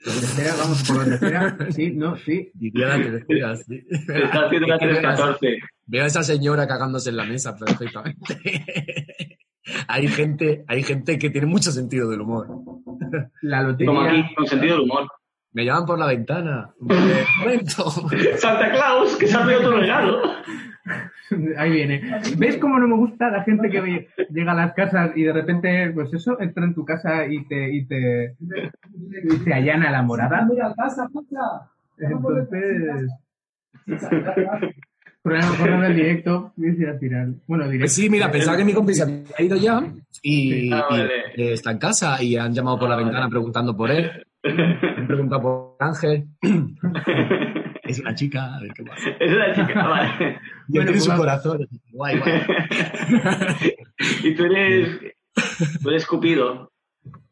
La 0.04 0.12
tercera, 0.12 0.52
vamos 0.58 0.82
por 0.88 0.96
la 0.98 1.04
tercera. 1.18 1.56
Sí, 1.70 1.92
no, 1.94 2.16
sí. 2.16 2.50
Diría 2.54 2.88
la 2.88 2.96
tercera, 3.02 3.56
sí. 3.56 3.82
Está 3.88 4.46
haciendo 4.46 4.66
la 4.68 4.74
Es 4.76 4.80
que 4.80 4.86
veo 4.86 4.96
a 4.96 5.00
esa- 5.14 5.38
314. 5.38 5.58
Veo 5.86 6.04
a 6.04 6.06
esa 6.06 6.22
señora 6.22 6.66
cagándose 6.66 7.10
en 7.10 7.16
la 7.16 7.24
mesa 7.24 7.56
perfectamente. 7.56 8.18
hay 9.88 10.08
gente, 10.08 10.64
hay 10.66 10.82
gente 10.82 11.18
que 11.18 11.30
tiene 11.30 11.46
mucho 11.46 11.70
sentido 11.70 12.08
del 12.10 12.20
humor. 12.22 12.48
La 13.42 13.58
Como 13.58 13.70
lotería. 14.02 14.10
aquí, 14.22 14.34
con 14.34 14.46
sentido 14.46 14.74
del 14.76 14.84
humor. 14.84 15.08
Me 15.52 15.64
llaman 15.66 15.84
por 15.86 15.98
la 15.98 16.06
ventana. 16.06 16.72
Momento. 16.80 17.90
Santa 18.38 18.70
Claus, 18.72 19.14
que 19.16 19.26
se 19.26 19.36
ha 19.36 19.44
pedido 19.44 19.70
tu 19.70 19.76
regalo. 19.76 20.22
Ahí 21.56 21.70
viene. 21.70 22.02
¿Ves 22.38 22.56
cómo 22.58 22.78
no 22.78 22.88
me 22.88 22.96
gusta 22.96 23.30
la 23.30 23.42
gente 23.42 23.68
que 23.70 24.08
llega 24.30 24.52
a 24.52 24.54
las 24.54 24.74
casas 24.74 25.12
y 25.16 25.22
de 25.22 25.32
repente, 25.32 25.90
pues 25.94 26.12
eso, 26.12 26.38
entra 26.40 26.64
en 26.64 26.74
tu 26.74 26.84
casa 26.84 27.26
y 27.26 27.44
te, 27.46 27.72
y 27.74 27.84
te, 27.86 28.34
y 28.40 29.38
te 29.44 29.54
allana 29.54 29.90
la 29.90 30.02
morada? 30.02 30.46
Mira, 30.48 30.74
casa, 30.76 31.08
casa. 31.12 31.70
Entonces, 31.98 33.10
problema 35.22 35.56
con 35.56 35.84
el 35.84 35.94
directo, 35.94 36.52
dice 36.56 36.88
al 36.88 36.98
final. 36.98 37.36
Bueno, 37.46 37.64
directo. 37.64 37.82
Pues 37.82 37.92
sí, 37.94 38.10
mira, 38.10 38.30
pensaba 38.30 38.56
que 38.56 38.64
mi 38.64 38.72
compi 38.74 38.94
se 38.94 39.02
había 39.04 39.40
ido 39.40 39.56
ya 39.56 39.82
y, 40.22 40.72
Ah, 40.72 40.84
y, 40.90 41.40
eh, 41.42 41.52
está 41.52 41.70
en 41.70 41.78
casa 41.78 42.22
y 42.22 42.36
han 42.36 42.52
llamado 42.52 42.78
por 42.80 42.88
la 42.88 42.94
Ah, 42.94 42.98
vale. 42.98 43.06
ventana 43.08 43.28
preguntando 43.28 43.76
por 43.76 43.90
él. 43.90 44.10
Han 44.42 45.06
preguntado 45.06 45.42
por 45.42 45.76
Ángel. 45.78 46.26
Es 47.82 47.98
una 47.98 48.14
chica, 48.14 48.54
a 48.56 48.60
ver 48.60 48.70
qué 48.74 48.84
pasa. 48.84 49.10
Es 49.18 49.32
una 49.32 49.52
chica, 49.54 49.86
vale. 49.88 50.38
Y 50.68 50.72
Bueno, 50.76 50.86
tiene 50.86 51.00
su 51.00 51.06
pues- 51.08 51.18
corazón. 51.18 51.68
Guay, 51.92 52.18
guay. 52.18 52.42
y 54.24 54.34
tú 54.34 54.44
eres, 54.44 55.00
tú 55.82 55.90
eres 55.90 56.06
Cupido. 56.06 56.70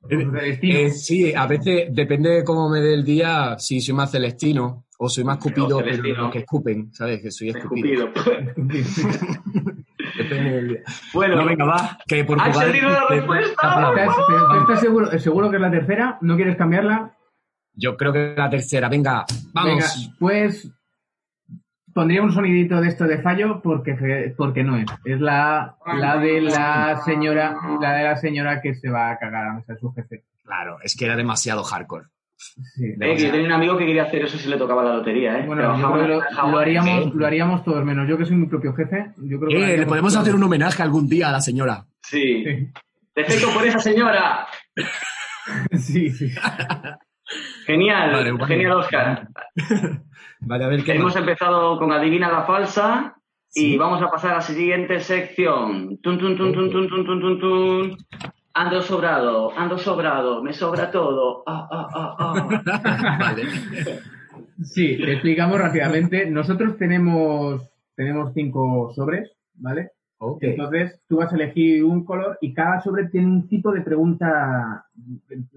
Destino. 0.09 0.75
Eh, 0.79 0.91
sí, 0.91 1.33
a 1.35 1.47
veces 1.47 1.89
depende 1.93 2.31
de 2.31 2.43
cómo 2.45 2.69
me 2.69 2.81
dé 2.81 2.95
el 2.95 3.05
día, 3.05 3.57
si 3.59 3.81
soy 3.81 3.95
más 3.95 4.11
celestino 4.11 4.87
o 4.99 5.09
soy 5.09 5.23
más 5.23 5.39
cupido, 5.39 5.79
pero 5.79 6.03
los 6.03 6.33
que 6.33 6.41
escupen, 6.41 6.93
¿sabes? 6.93 7.23
Que 7.23 7.31
soy 7.31 7.51
escupido. 7.51 8.09
Escupido. 8.09 8.55
Depende 10.19 10.51
del 10.51 10.69
día. 10.69 10.81
Bueno, 11.15 11.37
No, 11.37 11.45
venga, 11.47 11.65
va, 11.65 11.99
que 12.09 12.25
por 12.25 12.41
Axel, 12.41 12.53
jugar- 12.55 12.73
dime 12.73 12.91
la 12.91 13.07
te- 13.09 13.15
respuesta. 13.15 13.53
¿Estás, 13.53 14.17
pero- 14.27 14.61
¿Estás 14.63 14.81
seguro, 14.81 15.19
seguro 15.19 15.51
que 15.51 15.57
es 15.57 15.63
la 15.63 15.71
tercera? 15.71 16.19
¿No 16.23 16.35
quieres 16.37 16.57
cambiarla? 16.57 17.17
Yo 17.75 17.97
creo 17.97 18.13
que 18.13 18.35
la 18.37 18.51
tercera, 18.51 18.89
venga, 18.89 19.25
vamos. 19.53 19.71
Venga, 19.73 19.87
pues 20.19 20.71
pondría 21.93 22.23
un 22.23 22.33
sonidito 22.33 22.81
de 22.81 22.89
esto 22.89 23.05
de 23.05 23.21
fallo 23.21 23.61
porque, 23.63 24.35
porque 24.37 24.63
no 24.63 24.77
es. 24.77 24.87
Es 25.05 25.21
la, 25.21 25.77
la 25.99 26.17
de 26.19 26.41
la 26.41 27.01
señora, 27.05 27.57
la 27.81 27.93
de 27.95 28.05
la 28.05 28.17
señora 28.17 28.61
que 28.61 28.75
se 28.75 28.89
va 28.91 29.11
a 29.11 29.19
cagar 29.19 29.47
a 29.49 29.53
mesa 29.55 29.73
de 29.75 29.81
su 29.81 29.93
jefe. 29.93 30.25
Claro, 30.45 30.79
es 30.83 30.97
que 30.97 31.05
era 31.07 31.17
demasiado 31.17 31.63
hardcore. 31.63 32.07
Sí. 32.37 32.87
Eh, 32.99 33.17
yo 33.19 33.31
tenía 33.31 33.47
un 33.47 33.53
amigo 33.53 33.77
que 33.77 33.85
quería 33.87 34.05
hacer 34.05 34.25
eso 34.25 34.39
si 34.39 34.49
le 34.49 34.57
tocaba 34.57 34.83
la 34.83 34.95
lotería, 34.97 35.39
¿eh? 35.39 35.47
Bueno, 35.47 35.63
yo 35.63 35.69
Trabajaba 35.69 36.05
creo 36.05 36.21
que 36.21 36.27
en 36.29 36.51
lo, 36.53 36.59
haríamos, 36.59 37.05
Sí. 37.05 37.11
lo 37.15 37.27
haríamos 37.27 37.65
todos, 37.65 37.85
menos 37.85 38.09
yo 38.09 38.17
que 38.17 38.25
soy 38.25 38.37
mi 38.37 38.47
propio 38.47 38.73
jefe. 38.75 39.13
Yo 39.19 39.39
creo 39.39 39.49
que 39.51 39.59
lo 39.59 39.67
Eh, 39.67 39.77
le 39.79 39.87
podemos 39.87 40.17
hacer 40.17 40.35
un 40.35 40.43
homenaje 40.43 40.83
algún 40.83 41.07
día 41.09 41.29
a 41.29 41.33
la 41.33 41.41
señora. 41.41 41.85
Sí. 42.03 42.45
Sí, 42.45 42.73
Defecto 43.15 43.51
por 43.53 43.67
esa 43.67 43.79
señora. 43.79 44.47
sí. 45.79 46.11
sí. 46.11 46.33
Genial, 47.67 48.13
Vale, 48.13 48.47
genial, 48.47 48.73
Oscar. 48.73 49.29
Vale, 50.41 50.65
a 50.65 50.69
ver 50.69 50.83
qué 50.85 50.93
Hemos 50.93 51.15
más? 51.15 51.17
empezado 51.17 51.79
con 51.79 51.93
Adivina 51.93 52.31
la 52.31 52.45
falsa 52.45 53.17
y 53.55 53.73
Sí. 53.73 53.79
vamos 53.79 54.01
a 54.03 54.11
pasar 54.11 54.33
a 54.33 54.35
la 54.37 54.41
siguiente 54.41 55.01
sección. 55.01 55.99
Tun, 56.03 56.19
tun, 56.19 56.37
tun, 56.37 56.53
tun, 56.53 56.71
tun, 56.71 56.89
tun, 56.89 57.05
tun, 57.07 57.21
tun, 57.21 57.41
tun. 57.41 57.97
Ando 58.55 58.83
sobrado, 58.83 59.53
ando 59.57 59.79
sobrado, 59.79 60.43
me 60.43 60.53
sobra 60.53 60.91
todo. 60.91 61.43
Ah, 61.47 61.69
ah, 61.71 61.89
ah, 61.95 62.17
ah. 62.19 63.17
Vale. 63.21 63.43
Sí, 64.63 64.97
te 64.97 65.13
explicamos 65.13 65.59
rápidamente. 65.59 66.27
Nosotros 66.27 66.77
tenemos, 66.77 67.63
tenemos 67.95 68.33
cinco 68.35 68.93
sobres, 68.95 69.31
¿vale? 69.55 69.91
Entonces, 70.41 71.01
tú 71.09 71.17
vas 71.17 71.33
a 71.33 71.37
elegir 71.37 71.83
un 71.83 72.05
color 72.05 72.37
y 72.43 72.53
cada 72.53 72.81
sobre 72.83 73.09
tiene 73.09 73.27
un 73.27 73.49
tipo 73.49 73.73
de 73.73 73.81
pregunta 73.81 74.85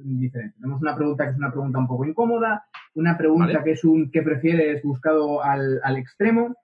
diferente. 0.03 0.55
Tenemos 0.55 0.81
una 0.81 0.95
pregunta 0.95 1.25
que 1.25 1.31
es 1.31 1.37
una 1.37 1.51
pregunta 1.51 1.79
un 1.79 1.87
poco 1.87 2.05
incómoda, 2.05 2.65
una 2.95 3.17
pregunta 3.17 3.47
Vale. 3.47 3.63
que 3.63 3.71
es 3.71 3.83
un 3.83 4.09
¿qué 4.09 4.21
prefieres? 4.21 4.81
buscado 4.81 5.43
al, 5.43 5.81
al 5.83 5.97
extremo. 5.97 6.55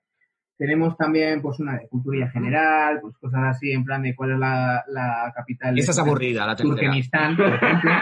Tenemos 0.56 0.96
también 0.96 1.42
pues 1.42 1.58
una 1.60 1.78
de 1.78 1.88
cultura 1.88 2.30
general, 2.30 3.00
pues 3.02 3.16
cosas 3.18 3.56
así 3.56 3.70
en 3.72 3.84
plan 3.84 4.02
de 4.02 4.14
cuál 4.14 4.32
es 4.32 4.38
la, 4.38 4.82
la 4.88 5.32
capital 5.34 5.74
de 5.74 5.80
Esa 5.80 5.92
es 5.92 5.98
aburrida, 5.98 6.46
la. 6.46 6.56
Turkmenistán, 6.56 7.36
por 7.36 7.54
ejemplo. 7.54 7.90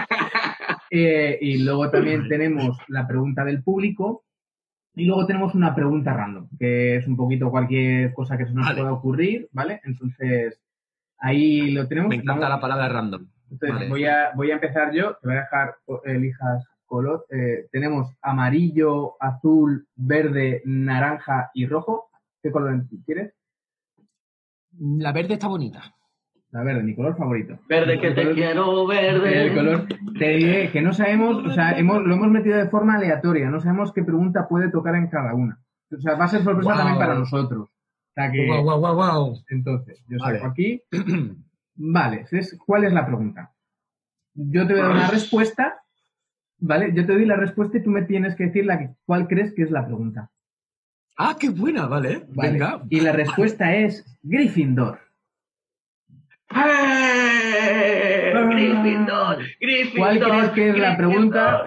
Eh, 0.90 1.38
y 1.42 1.62
luego 1.62 1.90
también 1.90 2.28
tenemos 2.28 2.78
la 2.88 3.06
pregunta 3.06 3.44
del 3.44 3.62
público. 3.62 4.24
Y 4.98 5.04
luego 5.04 5.26
tenemos 5.26 5.54
una 5.54 5.74
pregunta 5.76 6.12
random, 6.12 6.48
que 6.58 6.96
es 6.96 7.06
un 7.06 7.16
poquito 7.16 7.50
cualquier 7.52 8.12
cosa 8.12 8.36
que 8.36 8.46
se 8.46 8.52
nos 8.52 8.66
Vale. 8.66 8.80
pueda 8.80 8.92
ocurrir, 8.92 9.48
¿vale? 9.52 9.80
Entonces, 9.84 10.60
ahí 11.18 11.70
lo 11.70 11.86
tenemos. 11.86 12.08
Me 12.08 12.16
encanta 12.16 12.32
Vamos- 12.42 12.48
la 12.56 12.60
palabra 12.60 12.88
random. 12.88 13.26
Entonces, 13.50 13.74
Vale. 13.76 13.88
voy, 13.88 14.04
a, 14.06 14.32
voy 14.34 14.50
a 14.50 14.54
empezar 14.54 14.92
yo, 14.92 15.14
te 15.22 15.28
voy 15.28 15.36
a 15.36 15.40
dejar, 15.40 15.76
elijas 16.04 16.66
color. 16.86 17.26
Eh, 17.30 17.68
tenemos 17.70 18.12
amarillo, 18.22 19.14
azul, 19.22 19.86
verde, 19.94 20.62
naranja 20.64 21.50
y 21.54 21.66
rojo. 21.66 22.10
¿Qué 22.42 22.50
color 22.50 22.82
quieres? 23.06 23.32
La 24.80 25.12
verde 25.12 25.34
está 25.34 25.46
bonita. 25.46 25.94
La 26.50 26.62
verde, 26.62 26.82
mi 26.82 26.94
color 26.94 27.16
favorito. 27.16 27.58
Verde 27.68 28.00
que 28.00 28.12
te 28.12 28.32
quiero, 28.32 28.86
verde. 28.86 29.46
El 29.48 29.54
color. 29.54 29.86
Te 30.18 30.28
diré 30.36 30.70
que 30.70 30.80
no 30.80 30.92
sabemos, 30.94 31.44
o 31.46 31.50
sea, 31.52 31.72
hemos, 31.78 32.02
lo 32.02 32.14
hemos 32.14 32.28
metido 32.28 32.56
de 32.56 32.68
forma 32.70 32.94
aleatoria, 32.94 33.50
no 33.50 33.60
sabemos 33.60 33.92
qué 33.92 34.02
pregunta 34.02 34.48
puede 34.48 34.70
tocar 34.70 34.94
en 34.94 35.08
cada 35.08 35.34
una. 35.34 35.58
O 35.94 36.00
sea, 36.00 36.14
va 36.14 36.24
a 36.24 36.28
ser 36.28 36.42
sorpresa 36.42 36.74
también 36.74 36.98
para 36.98 37.14
nosotros. 37.14 37.68
O 37.68 38.12
sea 38.14 38.30
que, 38.32 38.46
Guau, 38.46 38.62
guau, 38.62 38.80
guau, 38.80 38.94
guau. 38.94 39.34
entonces, 39.50 40.02
yo 40.08 40.18
Vale. 40.18 40.38
saco 40.38 40.50
aquí. 40.50 40.82
Vale, 41.76 42.24
es- 42.30 42.58
¿cuál 42.66 42.84
es 42.84 42.92
la 42.92 43.06
pregunta? 43.06 43.52
Yo 44.34 44.66
te 44.66 44.72
voy 44.72 44.80
a 44.82 44.86
dar 44.86 44.92
una 44.96 45.10
respuesta, 45.10 45.80
¿vale? 46.58 46.92
Yo 46.94 47.04
te 47.06 47.12
doy 47.12 47.24
la 47.26 47.36
respuesta 47.36 47.78
y 47.78 47.82
tú 47.82 47.90
me 47.90 48.02
tienes 48.02 48.34
que 48.36 48.46
decir 48.46 48.64
la 48.66 48.78
que, 48.78 48.90
cuál 49.04 49.28
crees 49.28 49.52
que 49.54 49.62
es 49.62 49.70
la 49.70 49.84
pregunta. 49.86 50.30
Ah, 51.16 51.36
qué 51.38 51.50
buena, 51.50 51.86
vale. 51.86 52.24
¿vale? 52.34 52.50
Venga. 52.52 52.82
Y 52.88 53.00
la 53.00 53.12
respuesta 53.12 53.74
es 53.74 54.04
Gryffindor. 54.22 54.98
¡Eh! 56.54 58.32
Gryffindor, 58.58 59.38
Gryffindor. 59.60 59.98
¿Cuál 59.98 60.20
crees 60.20 60.50
que 60.50 60.68
es 60.70 60.78
la 60.78 60.96
pregunta? 60.96 61.66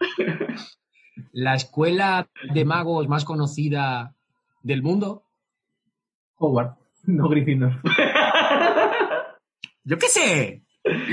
La 1.32 1.54
escuela 1.54 2.28
de 2.52 2.64
magos 2.64 3.08
más 3.08 3.24
conocida 3.24 4.14
del 4.62 4.82
mundo. 4.82 5.24
Howard, 6.38 6.74
no 7.04 7.28
Gryffindor. 7.28 7.80
Yo 9.84 9.98
qué 9.98 10.06
sé. 10.08 10.63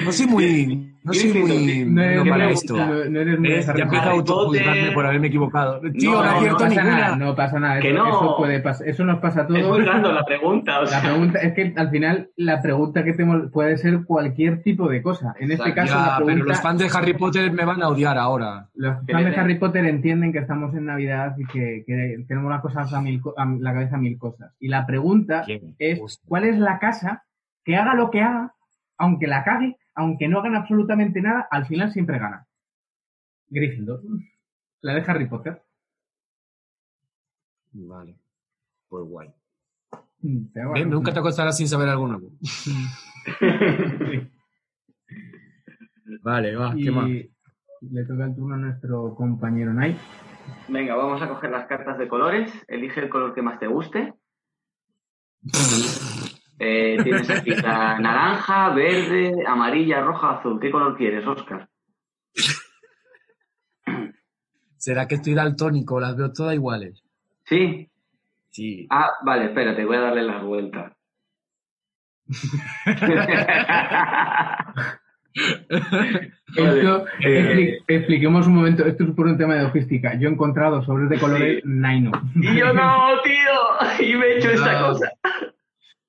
No 0.04 0.12
soy 0.12 0.28
muy. 0.28 0.88
No 1.04 1.14
soy 1.14 1.34
muy. 1.34 1.86
No 1.86 2.02
eres, 2.04 3.66
para 3.66 3.86
muy- 3.86 3.98
autojuzgarme 3.98 4.92
por 4.92 5.06
haberme 5.06 5.28
equivocado. 5.28 5.80
Tío, 5.98 6.12
No, 6.12 6.24
no, 6.24 6.30
acierto 6.30 6.58
pasa 6.58 6.70
ninguna. 6.84 7.00
nada, 7.00 7.16
no 7.16 7.36
pasa 7.36 7.60
nada. 7.60 7.80
Que 7.80 7.92
Eso, 7.92 7.98
no. 8.04 8.10
eso 8.10 8.38
puede 8.38 8.60
pasar. 8.60 8.88
Eso 8.90 9.06
nos 9.06 9.20
pasa 9.20 9.42
a 9.42 9.48
todos. 9.48 9.86
random 9.86 10.14
la 10.14 10.26
pregunta, 10.26 10.80
o 10.82 10.84
La 10.84 11.02
pregunta 11.02 11.40
es 11.40 11.54
que 11.54 11.74
al 11.76 11.90
final 11.90 12.30
la 12.36 12.62
pregunta 12.62 13.04
que 13.04 13.14
tenemos 13.14 13.50
puede 13.52 13.78
ser 13.78 14.04
cualquier 14.06 14.62
tipo 14.62 14.90
de 14.90 15.02
cosa. 15.02 15.34
En 15.40 15.52
este 15.52 15.74
caso, 15.74 15.94
Ya, 15.96 16.20
la 16.20 16.26
pero 16.26 16.44
los 16.44 16.62
fans 16.62 16.80
de 16.80 16.90
Harry 16.94 17.14
Potter 17.14 17.52
me 17.52 17.64
van 17.66 17.82
a 17.82 17.88
odiar 17.88 18.18
ahora. 18.18 18.68
los 18.76 18.96
fans 19.10 19.26
de 19.26 19.36
Harry 19.36 19.56
Potter 19.58 19.86
entienden 19.86 20.34
que 20.34 20.40
estamos 20.40 20.76
en 20.76 20.86
Navidad 20.86 21.34
y 21.38 21.46
que, 21.46 21.84
que 21.88 22.24
tenemos 22.28 22.52
las 22.52 22.62
cosas 22.62 22.94
a, 22.94 23.02
mil, 23.02 23.22
co- 23.22 23.34
a 23.38 23.46
la 23.46 23.74
cabeza 23.74 23.96
a 23.96 24.00
mil 24.00 24.18
cosas. 24.18 24.52
Y 24.60 24.68
la 24.68 24.86
pregunta 24.86 25.46
es. 25.80 26.20
¿cuál 26.28 26.44
es 26.44 26.58
la 26.60 26.78
casa 26.80 27.24
que 27.64 27.76
haga 27.78 27.94
lo 27.96 28.10
que 28.12 28.22
haga, 28.22 28.54
aunque 29.02 29.26
la 29.26 29.44
cague, 29.44 29.78
aunque 29.96 30.28
no 30.28 30.40
hagan 30.40 30.56
absolutamente 30.56 31.22
nada, 31.22 31.48
al 31.50 31.66
final 31.66 31.92
siempre 31.92 32.20
gana? 32.20 32.46
Gryffindor. 33.50 34.02
La 34.82 34.94
de 34.94 35.02
Harry 35.08 35.28
Potter. 35.28 35.60
Vale. 37.72 38.16
Pues 38.88 39.04
guay. 39.06 39.34
Mm. 40.20 40.46
Nunca 40.88 41.12
te 41.12 41.20
acostarás 41.20 41.58
sin 41.58 41.68
saber 41.68 41.90
alguno. 41.90 42.22
Vale, 46.24 46.56
va, 46.56 46.74
Y 46.76 46.84
¿qué 46.84 46.92
más? 46.92 47.10
le 47.10 48.06
toca 48.06 48.26
el 48.26 48.36
turno 48.36 48.54
a 48.54 48.58
nuestro 48.60 49.16
compañero 49.16 49.74
Nike. 49.74 49.98
Venga, 50.68 50.94
vamos 50.96 51.20
a 51.24 51.28
coger 51.28 51.50
las 51.50 51.66
cartas 51.66 51.98
de 51.98 52.08
colores. 52.08 52.52
Elige 52.68 53.00
el 53.00 53.10
color 53.10 53.34
que 53.34 53.42
más 53.42 53.60
te 53.60 53.66
guste. 53.66 54.14
Eh, 56.64 56.98
tienes 57.04 57.28
aquí 57.30 57.50
la 57.64 57.98
naranja, 58.00 58.70
verde, 58.70 59.34
amarilla, 59.48 60.02
roja, 60.02 60.38
azul. 60.38 60.60
¿Qué 60.60 60.70
color 60.70 60.96
quieres, 60.96 61.26
Oscar? 61.26 61.68
¿Será 64.78 65.08
que 65.08 65.16
estoy 65.16 65.34
daltónico? 65.34 66.00
Las 66.00 66.16
veo 66.16 66.32
todas 66.32 66.54
iguales. 66.56 67.04
¿Sí? 67.46 67.90
Sí. 68.50 68.86
Ah, 68.92 69.10
vale, 69.26 69.46
espérate, 69.46 69.86
voy 69.86 69.96
a 69.98 70.02
darle 70.02 70.24
las 70.24 70.44
vueltas. 70.44 70.94
Esto, 76.56 77.06
eh, 77.22 77.42
expli- 77.42 77.84
expliquemos 77.88 78.48
un 78.48 78.56
momento, 78.56 78.86
esto 78.86 79.04
es 79.06 79.12
por 79.12 79.28
un 79.28 79.38
tema 79.38 79.56
de 79.56 79.64
logística. 79.64 80.14
Yo 80.20 80.28
he 80.28 80.32
encontrado 80.32 80.84
sobres 80.84 81.10
de 81.10 81.20
colores 81.20 81.62
Sí. 81.64 81.70
Nino. 81.70 82.12
y 82.36 82.58
yo 82.58 82.74
no, 82.74 83.08
tío, 83.24 84.06
y 84.08 84.16
me 84.16 84.26
he 84.28 84.38
hecho 84.38 84.50
esta 84.52 84.80
cosa. 84.88 85.12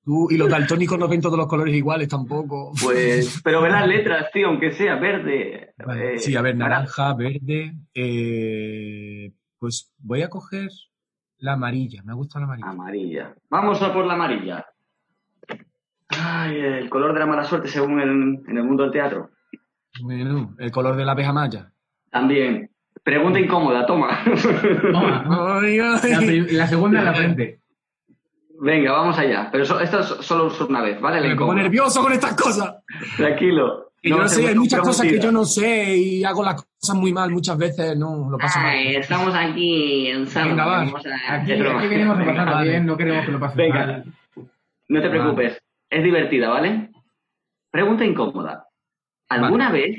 Tú 0.05 0.27
y 0.29 0.37
los 0.37 0.49
daltónicos 0.49 0.99
no 0.99 1.07
ven 1.07 1.21
todos 1.21 1.37
los 1.37 1.47
colores 1.47 1.73
iguales 1.73 2.09
tampoco. 2.09 2.73
Pues, 2.83 3.39
pero 3.43 3.61
ve 3.61 3.69
las 3.69 3.87
letras, 3.87 4.29
tío, 4.33 4.47
aunque 4.47 4.71
sea 4.73 4.95
verde. 4.95 5.73
Vale, 5.85 6.15
eh, 6.15 6.17
sí, 6.19 6.35
a 6.35 6.41
ver, 6.41 6.57
para- 6.57 6.69
naranja, 6.69 7.13
verde. 7.13 7.73
eh, 7.93 9.31
pues 9.59 9.93
voy 9.99 10.21
a 10.21 10.29
coger 10.29 10.69
la 11.37 11.53
amarilla. 11.53 12.03
Me 12.03 12.11
ha 12.11 12.15
gustado 12.15 12.41
la 12.41 12.45
amarilla. 12.53 12.69
Amarilla. 12.69 13.33
Vamos 13.49 13.81
a 13.81 13.93
por 13.93 14.05
la 14.05 14.13
amarilla. 14.15 14.65
Ay, 16.09 16.57
el 16.59 16.89
color 16.89 17.13
de 17.13 17.19
la 17.21 17.25
mala 17.25 17.43
suerte 17.43 17.67
según 17.69 17.99
el- 17.99 18.41
en 18.47 18.57
el 18.57 18.63
mundo 18.63 18.83
del 18.83 18.91
teatro. 18.91 19.29
Bueno, 20.01 20.55
el 20.59 20.71
color 20.71 20.95
de 20.95 21.05
la 21.05 21.13
abeja 21.13 21.31
maya. 21.33 21.71
También. 22.11 22.69
Pregunta 23.03 23.39
incómoda, 23.39 23.85
toma. 23.85 24.19
Toma, 24.91 25.59
Ay, 25.61 25.77
la, 25.77 25.99
ay. 26.01 26.39
la 26.51 26.67
segunda 26.67 26.99
en 26.99 27.05
la 27.05 27.13
frente. 27.15 27.59
Venga, 28.63 28.93
vamos 28.93 29.17
allá. 29.19 29.49
Pero 29.51 29.65
so- 29.65 29.79
esto 29.81 29.99
es 29.99 30.07
solo 30.25 30.49
una 30.69 30.81
vez, 30.81 30.99
¿vale? 31.01 31.27
Me 31.27 31.35
pongo 31.35 31.53
nervioso 31.53 32.01
con 32.01 32.13
estas 32.13 32.33
cosas. 32.35 32.75
Tranquilo. 33.17 33.91
Yo 34.01 34.17
no 34.17 34.27
sé, 34.27 34.47
hay 34.47 34.55
muchas 34.55 34.79
cosas 34.81 35.05
que 35.05 35.19
yo 35.19 35.31
no 35.31 35.43
sé 35.45 35.95
y 35.97 36.23
hago 36.23 36.43
las 36.43 36.55
cosas 36.63 36.95
muy 36.95 37.13
mal 37.13 37.29
muchas 37.31 37.57
veces, 37.57 37.97
no, 37.97 38.29
lo 38.29 38.37
paso 38.37 38.59
mal. 38.59 38.75
Estamos 38.77 39.33
aquí 39.35 40.07
en. 40.07 40.25
Venga, 40.25 40.65
va. 40.65 40.81
Aquí, 41.29 41.53
venimos 41.87 42.19
a 42.19 42.25
pasarlo 42.25 42.51
vale. 42.53 42.69
bien, 42.69 42.85
no 42.85 42.97
queremos 42.97 43.25
que 43.25 43.31
lo 43.31 43.39
pases 43.39 43.57
Venga. 43.57 43.85
mal. 43.85 44.03
No 44.89 45.01
te 45.01 45.07
Vale. 45.07 45.09
preocupes. 45.09 45.61
Es 45.89 46.03
divertida, 46.03 46.49
¿vale? 46.49 46.89
Pregunta 47.71 48.03
incómoda. 48.05 48.67
¿Alguna 49.29 49.71
vez 49.71 49.97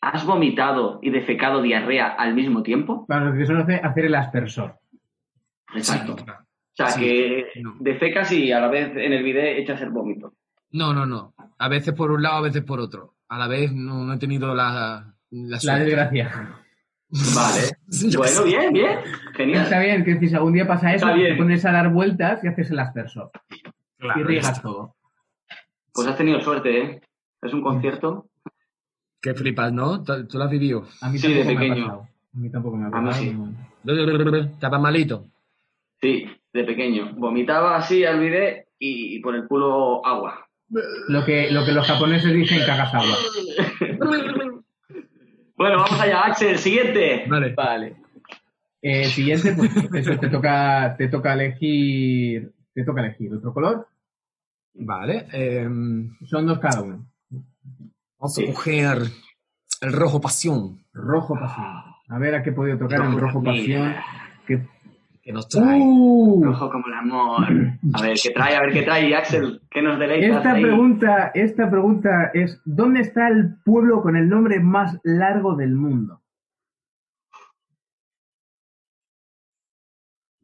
has 0.00 0.24
vomitado 0.24 0.98
y 1.02 1.10
defecado 1.10 1.60
diarrea 1.62 2.08
al 2.08 2.34
mismo 2.34 2.62
tiempo? 2.62 3.06
Para 3.06 3.26
los 3.26 3.34
que 3.38 3.46
se 3.46 3.52
conoce, 3.52 3.74
hacer 3.82 4.04
el 4.04 4.14
aspersor. 4.14 4.78
Exacto. 5.74 6.16
Sí. 6.18 6.24
O 6.80 6.86
sea, 6.86 6.90
Sí, 6.90 7.00
que 7.00 7.46
no. 7.62 7.74
defecas 7.80 8.30
y 8.32 8.52
a 8.52 8.60
la 8.60 8.68
vez 8.68 8.90
en 8.96 9.12
el 9.12 9.22
bidet 9.24 9.58
echas 9.58 9.80
el 9.82 9.90
vómito. 9.90 10.34
No, 10.70 10.92
no, 10.94 11.06
no. 11.06 11.34
A 11.58 11.68
veces 11.68 11.92
por 11.94 12.10
un 12.12 12.22
lado, 12.22 12.36
a 12.36 12.42
veces 12.42 12.62
por 12.62 12.78
otro. 12.78 13.14
A 13.28 13.38
la 13.38 13.48
vez 13.48 13.72
no, 13.72 14.04
no 14.04 14.12
he 14.12 14.18
tenido 14.18 14.54
la, 14.54 15.12
la 15.30 15.78
desgracia. 15.78 16.30
Vale. 17.10 17.62
Bueno, 18.18 18.44
bien, 18.44 18.72
bien. 18.72 18.98
Está 18.98 19.32
Genial. 19.34 19.82
bien, 19.82 20.04
que 20.20 20.28
si 20.28 20.34
algún 20.34 20.52
día 20.52 20.66
pasa 20.68 20.94
eso, 20.94 21.08
Está 21.08 21.18
te 21.18 21.34
pones 21.36 21.64
a 21.64 21.72
dar 21.72 21.90
vueltas 21.90 22.44
y 22.44 22.48
haces 22.48 22.70
el 22.70 22.78
aspersor. 22.78 23.30
Claro, 23.98 24.20
y 24.20 24.24
riegas 24.24 24.60
todo. 24.62 24.94
Pues 25.94 26.06
has 26.06 26.16
tenido 26.18 26.38
suerte, 26.42 26.78
¿eh? 26.80 27.00
Es 27.42 27.52
un 27.54 27.62
concierto. 27.62 28.26
Qué 29.22 29.32
flipas, 29.34 29.72
¿no? 29.72 30.02
¿Tú 30.04 30.26
tú 30.28 30.36
lo 30.38 30.44
has 30.44 30.50
vivido? 30.50 30.86
A 31.00 31.08
mí 31.08 31.18
Sí, 31.18 31.32
de 31.32 31.42
tampoco 31.44 31.56
me 31.58 31.66
ha 31.66 31.70
pequeño. 31.70 31.86
pasado. 31.86 32.08
A 32.34 32.38
mí 32.38 32.50
tampoco 32.50 32.76
me 32.76 32.84
ha 32.84 32.86
A 32.88 33.00
mí 33.00 33.06
pasado. 33.08 33.24
sí. 33.24 33.32
no. 33.34 34.36
¿Estaba 34.52 34.78
malito? 34.78 35.26
Sí, 36.00 36.26
de 36.52 36.64
pequeño. 36.64 37.12
Vomitaba 37.16 37.76
así 37.76 38.04
al 38.04 38.20
bidet 38.20 38.68
y, 38.78 39.16
y 39.16 39.20
por 39.20 39.34
el 39.34 39.46
culo 39.46 40.04
agua. 40.06 40.46
Lo 41.08 41.24
que, 41.24 41.50
lo 41.50 41.64
que 41.64 41.72
los 41.72 41.86
japoneses 41.86 42.32
dicen 42.34 42.60
cagas 42.66 42.92
agua. 42.94 43.16
Bueno, 45.56 45.78
vamos 45.78 46.00
allá, 46.00 46.20
Axel. 46.26 46.56
Siguiente. 46.58 47.24
Vale. 47.28 47.52
Vale. 47.54 47.96
Eh, 48.80 49.06
siguiente, 49.06 49.54
pues 49.56 49.72
eso 49.92 50.16
te 50.18 50.28
toca, 50.28 50.94
te 50.96 51.08
toca 51.08 51.32
elegir. 51.34 52.52
Te 52.72 52.84
toca 52.84 53.00
elegir 53.04 53.34
otro 53.34 53.52
color. 53.52 53.88
Vale. 54.74 55.26
em, 55.32 56.16
Son 56.26 56.46
dos 56.46 56.60
cada 56.60 56.82
uno. 56.82 57.06
vamos 57.30 58.34
Sí. 58.34 58.44
a 58.44 58.46
coger 58.52 58.98
el 59.80 59.92
rojo 59.92 60.20
pasión 60.20 60.84
Rojo 60.92 61.34
pasión. 61.34 61.66
A 62.08 62.18
ver 62.18 62.34
a 62.36 62.42
qué 62.44 62.50
he 62.50 62.52
podido 62.52 62.78
tocar 62.78 63.00
en 63.00 63.18
Rojo 63.18 63.42
pasión. 63.42 63.96
Que... 64.46 64.62
que 65.28 65.32
nos 65.34 65.46
trae. 65.46 65.78
¡Uh! 65.78 66.42
Rojo 66.42 66.70
como 66.70 66.86
el 66.86 66.94
amor. 66.94 67.44
A 67.92 68.02
ver, 68.02 68.16
¿qué 68.22 68.30
trae? 68.30 68.56
A 68.56 68.62
ver, 68.62 68.72
¿qué 68.72 68.80
trae, 68.82 69.14
Axel? 69.14 69.60
¿Qué 69.70 69.82
nos 69.82 69.98
deleitas 69.98 70.38
Esta 70.38 70.52
ahí? 70.54 70.62
pregunta, 70.62 71.30
esta 71.34 71.70
pregunta 71.70 72.30
es: 72.32 72.62
¿dónde 72.64 73.00
está 73.00 73.28
el 73.28 73.56
pueblo 73.62 74.00
con 74.00 74.16
el 74.16 74.26
nombre 74.26 74.58
más 74.58 74.98
largo 75.04 75.54
del 75.54 75.74
mundo? 75.74 76.22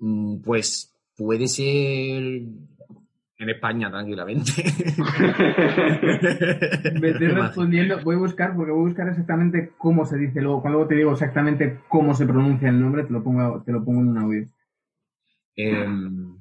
Mm, 0.00 0.42
Pues 0.42 0.94
puede 1.16 1.48
ser 1.48 2.42
en 3.38 3.48
España, 3.48 3.90
tranquilamente. 3.90 4.52
Me 7.00 7.08
estoy 7.08 7.28
respondiendo, 7.28 8.02
voy 8.04 8.16
a 8.16 8.18
buscar, 8.18 8.54
porque 8.54 8.70
voy 8.70 8.82
a 8.82 8.88
buscar 8.88 9.08
exactamente 9.08 9.72
cómo 9.78 10.04
se 10.04 10.18
dice 10.18 10.42
luego. 10.42 10.60
Cuando 10.60 10.80
luego 10.80 10.88
te 10.90 10.96
digo 10.96 11.12
exactamente 11.12 11.78
cómo 11.88 12.14
se 12.14 12.26
pronuncia 12.26 12.68
el 12.68 12.78
nombre, 12.78 13.04
te 13.04 13.14
lo 13.14 13.22
pongo, 13.24 13.62
te 13.64 13.72
lo 13.72 13.82
pongo 13.82 14.02
en 14.02 14.08
un 14.08 14.18
audio. 14.18 14.44
Em, 15.56 16.36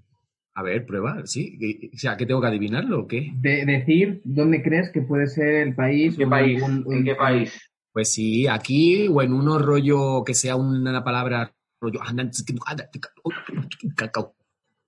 a 0.56 0.64
ver, 0.64 0.86
prueba, 0.86 1.22
sí. 1.26 1.58
¿Qué- 1.60 1.90
O 1.94 1.98
sea, 1.98 2.16
¿qué 2.18 2.26
tengo 2.26 2.42
que 2.42 2.48
adivinarlo 2.48 3.02
o 3.02 3.08
qué? 3.08 3.32
De 3.36 3.66
decir 3.66 4.22
dónde 4.24 4.62
crees 4.64 4.92
que 4.92 5.02
puede 5.02 5.28
ser 5.28 5.68
el 5.68 5.76
país. 5.76 6.14
¿En 6.14 6.18
qué 6.20 6.26
o 6.26 6.30
país? 6.30 6.64
¿En 6.90 7.04
qué 7.04 7.16
país? 7.16 7.70
Pues 7.92 8.12
sí, 8.14 8.48
aquí 8.48 9.08
o 9.08 9.22
en 9.22 9.34
uno 9.34 9.60
rollo 9.60 10.24
que 10.26 10.34
sea 10.34 10.56
una 10.56 11.04
palabra 11.04 11.54
rollo 11.80 12.00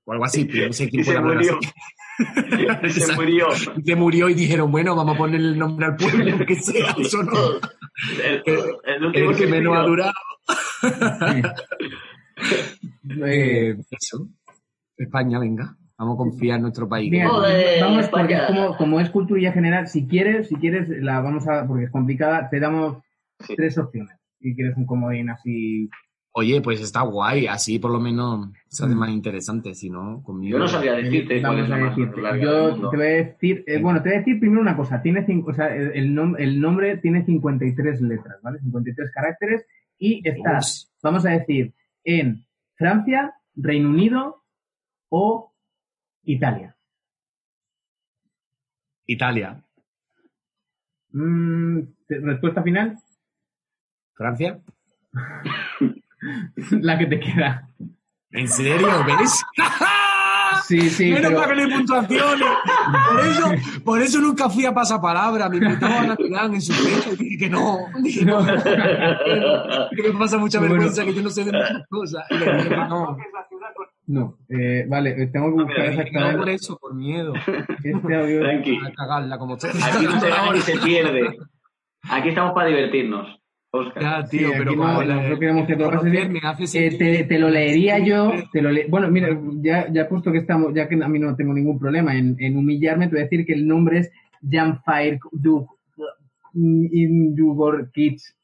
o 0.07 0.11
algo 0.11 0.25
así, 0.25 0.45
pero 0.45 0.67
no 0.67 0.73
sé 0.73 0.83
Y 0.85 0.89
quién 0.89 1.03
se 1.03 1.11
puede 1.11 1.17
hablar 1.19 1.37
murió. 1.37 1.59
así. 2.83 2.99
se 3.01 3.13
murió. 3.15 3.47
Y 3.77 3.81
se 3.83 3.95
murió 3.95 4.29
y 4.29 4.33
dijeron, 4.33 4.71
bueno, 4.71 4.95
vamos 4.95 5.15
a 5.15 5.17
poner 5.17 5.39
el 5.41 5.57
nombre 5.57 5.85
al 5.87 5.95
pueblo, 5.97 6.31
aunque 6.37 6.55
sea 6.55 6.95
eso, 6.97 7.21
¿no? 7.23 7.33
El, 8.23 8.43
el 8.85 9.05
último 9.05 9.31
El 9.31 9.35
que 9.37 9.47
menos 9.47 9.75
ha 9.77 9.81
durado. 9.81 10.13
Eh, 13.25 13.75
eso. 13.91 14.27
España, 14.97 15.39
venga. 15.39 15.75
Vamos 15.97 16.15
a 16.15 16.17
confiar 16.17 16.57
en 16.57 16.63
nuestro 16.63 16.89
país. 16.89 17.11
Vamos, 17.81 18.09
porque 18.09 18.33
es 18.33 18.41
como, 18.47 18.75
como 18.75 18.99
es 18.99 19.09
cultura 19.09 19.51
general, 19.53 19.87
si 19.87 20.05
quieres, 20.07 20.49
si 20.49 20.55
quieres, 20.55 20.89
la 20.89 21.21
vamos 21.21 21.47
a, 21.47 21.65
porque 21.65 21.85
es 21.85 21.91
complicada, 21.91 22.49
te 22.49 22.59
damos 22.59 22.97
Sí. 23.39 23.53
tres 23.55 23.77
opciones. 23.77 24.15
Si 24.39 24.55
quieres 24.55 24.75
un 24.77 24.85
comodín 24.85 25.29
así. 25.29 25.89
Oye, 26.31 26.61
pues 26.61 26.79
está 26.81 27.01
guay, 27.01 27.47
así 27.47 27.79
por 27.79 27.91
lo 27.91 27.99
menos 27.99 28.49
se 28.67 28.83
hace 28.85 28.93
Mm. 28.95 28.97
más 28.97 29.09
interesante, 29.09 29.73
si 29.73 29.89
no, 29.89 30.21
conmigo. 30.23 30.57
Yo 30.57 30.59
no 30.59 30.67
sabía 30.69 30.93
decirte 30.93 31.41
cuál 31.41 31.55
vamos 31.57 31.63
es 31.63 31.69
la 31.69 31.75
a 31.75 31.79
más 31.79 31.95
decirte. 31.97 32.21
Yo 32.41 32.89
te 32.89 32.97
voy 32.97 33.05
a 33.05 33.09
decir, 33.09 33.63
eh, 33.67 33.79
bueno, 33.81 34.01
te 34.01 34.09
voy 34.09 34.15
a 34.15 34.19
decir 34.19 34.39
primero 34.39 34.61
una 34.61 34.75
cosa. 34.77 35.01
Tiene 35.01 35.25
cinco, 35.25 35.51
o 35.51 35.53
sea, 35.53 35.73
el, 35.75 35.91
el 35.93 36.13
nom- 36.15 36.35
el 36.37 36.59
nombre 36.61 36.97
tiene 36.97 37.25
53 37.25 38.01
letras, 38.01 38.37
¿vale? 38.41 38.59
53 38.59 39.11
caracteres 39.13 39.65
y 39.97 40.21
está, 40.27 40.51
Dios. 40.51 40.91
vamos 41.03 41.25
a 41.25 41.29
decir, 41.31 41.73
en 42.05 42.45
Francia, 42.75 43.35
Reino 43.55 43.89
Unido 43.89 44.43
o 45.09 45.53
Italia. 46.23 46.77
Italia. 49.07 49.63
Mm, 51.11 51.81
¿te- 52.07 52.19
¿Respuesta 52.19 52.63
final? 52.63 52.97
¿Francia? 54.13 54.59
La 56.71 56.97
que 56.97 57.05
te 57.05 57.19
queda. 57.19 57.69
¿En 58.31 58.47
serio? 58.47 58.87
¿Ves? 59.05 59.43
Sí, 60.67 60.89
sí, 60.89 61.11
Menos 61.11 61.27
pero- 61.31 61.41
para 61.41 61.47
que 61.49 61.55
no 61.55 61.67
hay 61.67 61.73
puntuaciones. 61.77 62.47
Por 63.11 63.19
eso, 63.27 63.51
por 63.83 64.01
eso 64.01 64.19
nunca 64.21 64.49
fui 64.49 64.65
a 64.65 64.73
pasapalabra. 64.73 65.47
Me 65.49 65.57
invitaban 65.57 66.11
a 66.11 66.15
Milán 66.15 66.53
en 66.55 66.61
su 66.61 66.73
fecha 66.73 67.09
y 67.11 67.15
dije 67.17 67.37
que 67.37 67.49
no. 67.49 67.77
Dije, 68.01 68.25
no. 68.25 68.43
Que 68.45 70.03
me 70.11 70.19
pasa 70.19 70.37
mucha 70.37 70.59
Bueno. 70.59 70.73
vergüenza 70.73 71.03
que 71.05 71.13
yo 71.13 71.21
no 71.21 71.29
sé 71.29 71.43
de 71.43 71.51
muchas 71.51 71.87
cosas. 71.89 72.23
Y 72.31 72.37
le 72.37 72.53
dije 72.57 72.69
que 72.69 72.75
no. 72.77 73.17
No, 74.07 74.37
eh, 74.49 74.85
vale, 74.87 75.09
eh, 75.23 75.27
tengo 75.33 75.47
que 75.47 75.63
buscar 75.63 75.77
mira, 75.79 75.89
No 75.89 75.95
por 75.95 76.05
exactamente 76.05 76.53
eso, 76.53 76.77
por 76.77 76.93
miedo. 76.93 77.33
este 77.83 78.15
audio. 78.15 78.39
Tranqui. 78.41 78.77
A 78.85 78.91
cagarla 78.93 79.37
como 79.39 79.57
te 79.57 79.67
Aquí 79.69 80.05
no 80.05 80.19
se 80.19 80.29
gana 80.29 80.51
ni 80.53 80.59
se 80.59 80.77
pierde. 80.77 81.37
Aquí 82.09 82.29
estamos 82.29 82.53
para 82.53 82.67
divertirnos. 82.69 83.27
Oscar. 83.79 84.03
Ya, 84.03 84.25
tío, 84.29 84.47
Sí, 84.49 84.53
pero 84.57 84.71
no- 84.71 84.77
como 84.77 85.03
no, 85.03 85.39
queremos 85.39 85.67
que 85.67 85.75
todo 85.75 85.91
Eh, 86.73 86.97
te, 86.97 87.23
te 87.25 87.39
lo 87.39 87.49
leería 87.49 87.99
yo, 87.99 88.31
te 88.51 88.61
lo 88.61 88.71
le- 88.71 88.87
bueno, 88.87 89.09
mira, 89.09 89.29
ya, 89.61 89.87
ya 89.91 90.07
puesto 90.09 90.31
que 90.31 90.39
estamos, 90.39 90.73
ya 90.73 90.87
que 90.87 90.95
a 91.01 91.07
mí 91.07 91.19
no 91.19 91.35
tengo 91.35 91.53
ningún 91.53 91.79
problema 91.79 92.15
en, 92.15 92.35
en 92.39 92.57
humillarme, 92.57 93.05
te 93.07 93.11
voy 93.11 93.19
a 93.21 93.23
decir 93.23 93.45
que 93.45 93.53
el 93.53 93.67
nombre 93.67 93.99
es 93.99 94.11
Janfire 94.49 95.19
Dug 95.31 95.67
Indugor 96.53 97.91
Kids 97.91 98.35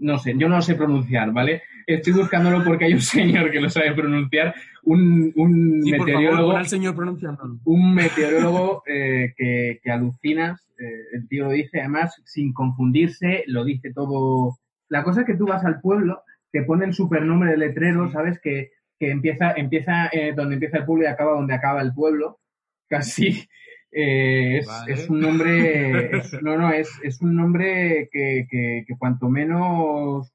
no 0.00 0.18
sé, 0.18 0.34
yo 0.36 0.48
no 0.48 0.56
lo 0.56 0.62
sé 0.62 0.74
pronunciar, 0.74 1.32
¿vale? 1.32 1.62
Estoy 1.86 2.12
buscándolo 2.12 2.64
porque 2.64 2.84
hay 2.86 2.94
un 2.94 3.00
señor 3.00 3.50
que 3.50 3.60
lo 3.60 3.70
sabe 3.70 3.92
pronunciar, 3.94 4.54
un, 4.84 5.32
un 5.36 5.82
Sí, 5.82 5.90
favor, 5.92 6.06
meteorólogo, 6.06 6.48
pon 6.52 6.56
al 6.58 6.66
señor 6.66 6.94
pronunciándolo. 6.96 7.58
un 7.64 7.94
meteorólogo 7.94 8.82
eh, 8.86 9.32
que, 9.36 9.80
que 9.82 9.90
alucinas, 9.90 10.60
eh, 10.78 10.84
el 11.14 11.28
tío 11.28 11.44
lo 11.44 11.50
dice, 11.52 11.80
además, 11.80 12.14
sin 12.24 12.52
confundirse, 12.52 13.44
lo 13.46 13.64
dice 13.64 13.92
todo. 13.94 14.58
La 14.88 15.04
cosa 15.04 15.20
es 15.20 15.26
que 15.26 15.34
tú 15.34 15.46
vas 15.46 15.64
al 15.64 15.80
pueblo, 15.80 16.22
te 16.50 16.62
pone 16.64 16.84
el 16.84 16.94
supernombre 16.94 17.50
de 17.52 17.56
letrero, 17.58 18.10
¿sabes? 18.10 18.40
Que, 18.40 18.70
que 18.98 19.10
empieza, 19.10 19.52
empieza 19.52 20.08
eh, 20.12 20.32
donde 20.36 20.54
empieza 20.54 20.78
el 20.78 20.84
pueblo 20.84 21.04
y 21.04 21.06
acaba 21.08 21.32
donde 21.32 21.54
acaba 21.54 21.80
el 21.82 21.92
pueblo, 21.94 22.40
casi. 22.88 23.48
Eh, 23.94 24.58
es, 24.58 24.66
Vale. 24.66 24.92
es 24.94 25.10
un 25.10 25.20
nombre, 25.20 26.16
es- 26.16 26.32
no, 26.42 26.56
no, 26.56 26.70
es, 26.72 26.88
es 27.02 27.20
un 27.20 27.36
nombre 27.36 28.08
que, 28.10 28.46
que, 28.50 28.84
que 28.86 28.96
cuanto 28.96 29.28
menos 29.28 30.31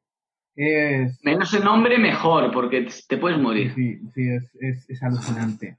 es, 0.57 1.23
Menos 1.23 1.53
el 1.53 1.63
nombre, 1.63 1.97
mejor, 1.99 2.51
porque 2.51 2.87
te 3.07 3.17
puedes 3.17 3.39
morir. 3.39 3.71
Sí, 3.75 3.99
sí, 4.13 4.27
es, 4.27 4.49
es, 4.59 4.89
es 4.89 5.03
alucinante. 5.03 5.77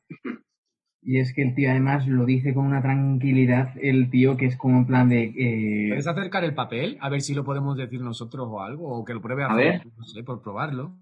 Y 1.03 1.19
es 1.19 1.33
que 1.33 1.43
el 1.43 1.55
tío 1.55 1.71
además 1.71 2.07
lo 2.07 2.25
dice 2.27 2.53
con 2.55 2.67
una 2.67 2.83
tranquilidad, 2.83 3.73
el 3.81 4.11
tío 4.11 4.37
que 4.37 4.47
es 4.47 4.57
como 4.57 4.79
en 4.79 4.87
plan 4.87 5.09
de... 5.09 5.33
eh, 5.37 5.89
¿Puedes 5.89 6.07
acercar 6.07 6.45
el 6.45 6.55
papel? 6.55 6.99
A 7.01 7.09
ver 7.09 7.23
si 7.23 7.35
lo 7.35 7.45
podemos 7.45 7.77
decir 7.77 8.01
nosotros 8.01 8.47
o 8.51 8.61
algo, 8.63 8.89
o 8.89 9.05
que 9.05 9.15
lo 9.15 9.23
pruebe 9.23 9.45
a 9.45 9.47
A 9.49 9.53
hacer. 9.55 9.65
ver. 9.65 9.87
No 9.97 10.05
sé, 10.05 10.23
por 10.23 10.43
probarlo. 10.43 10.97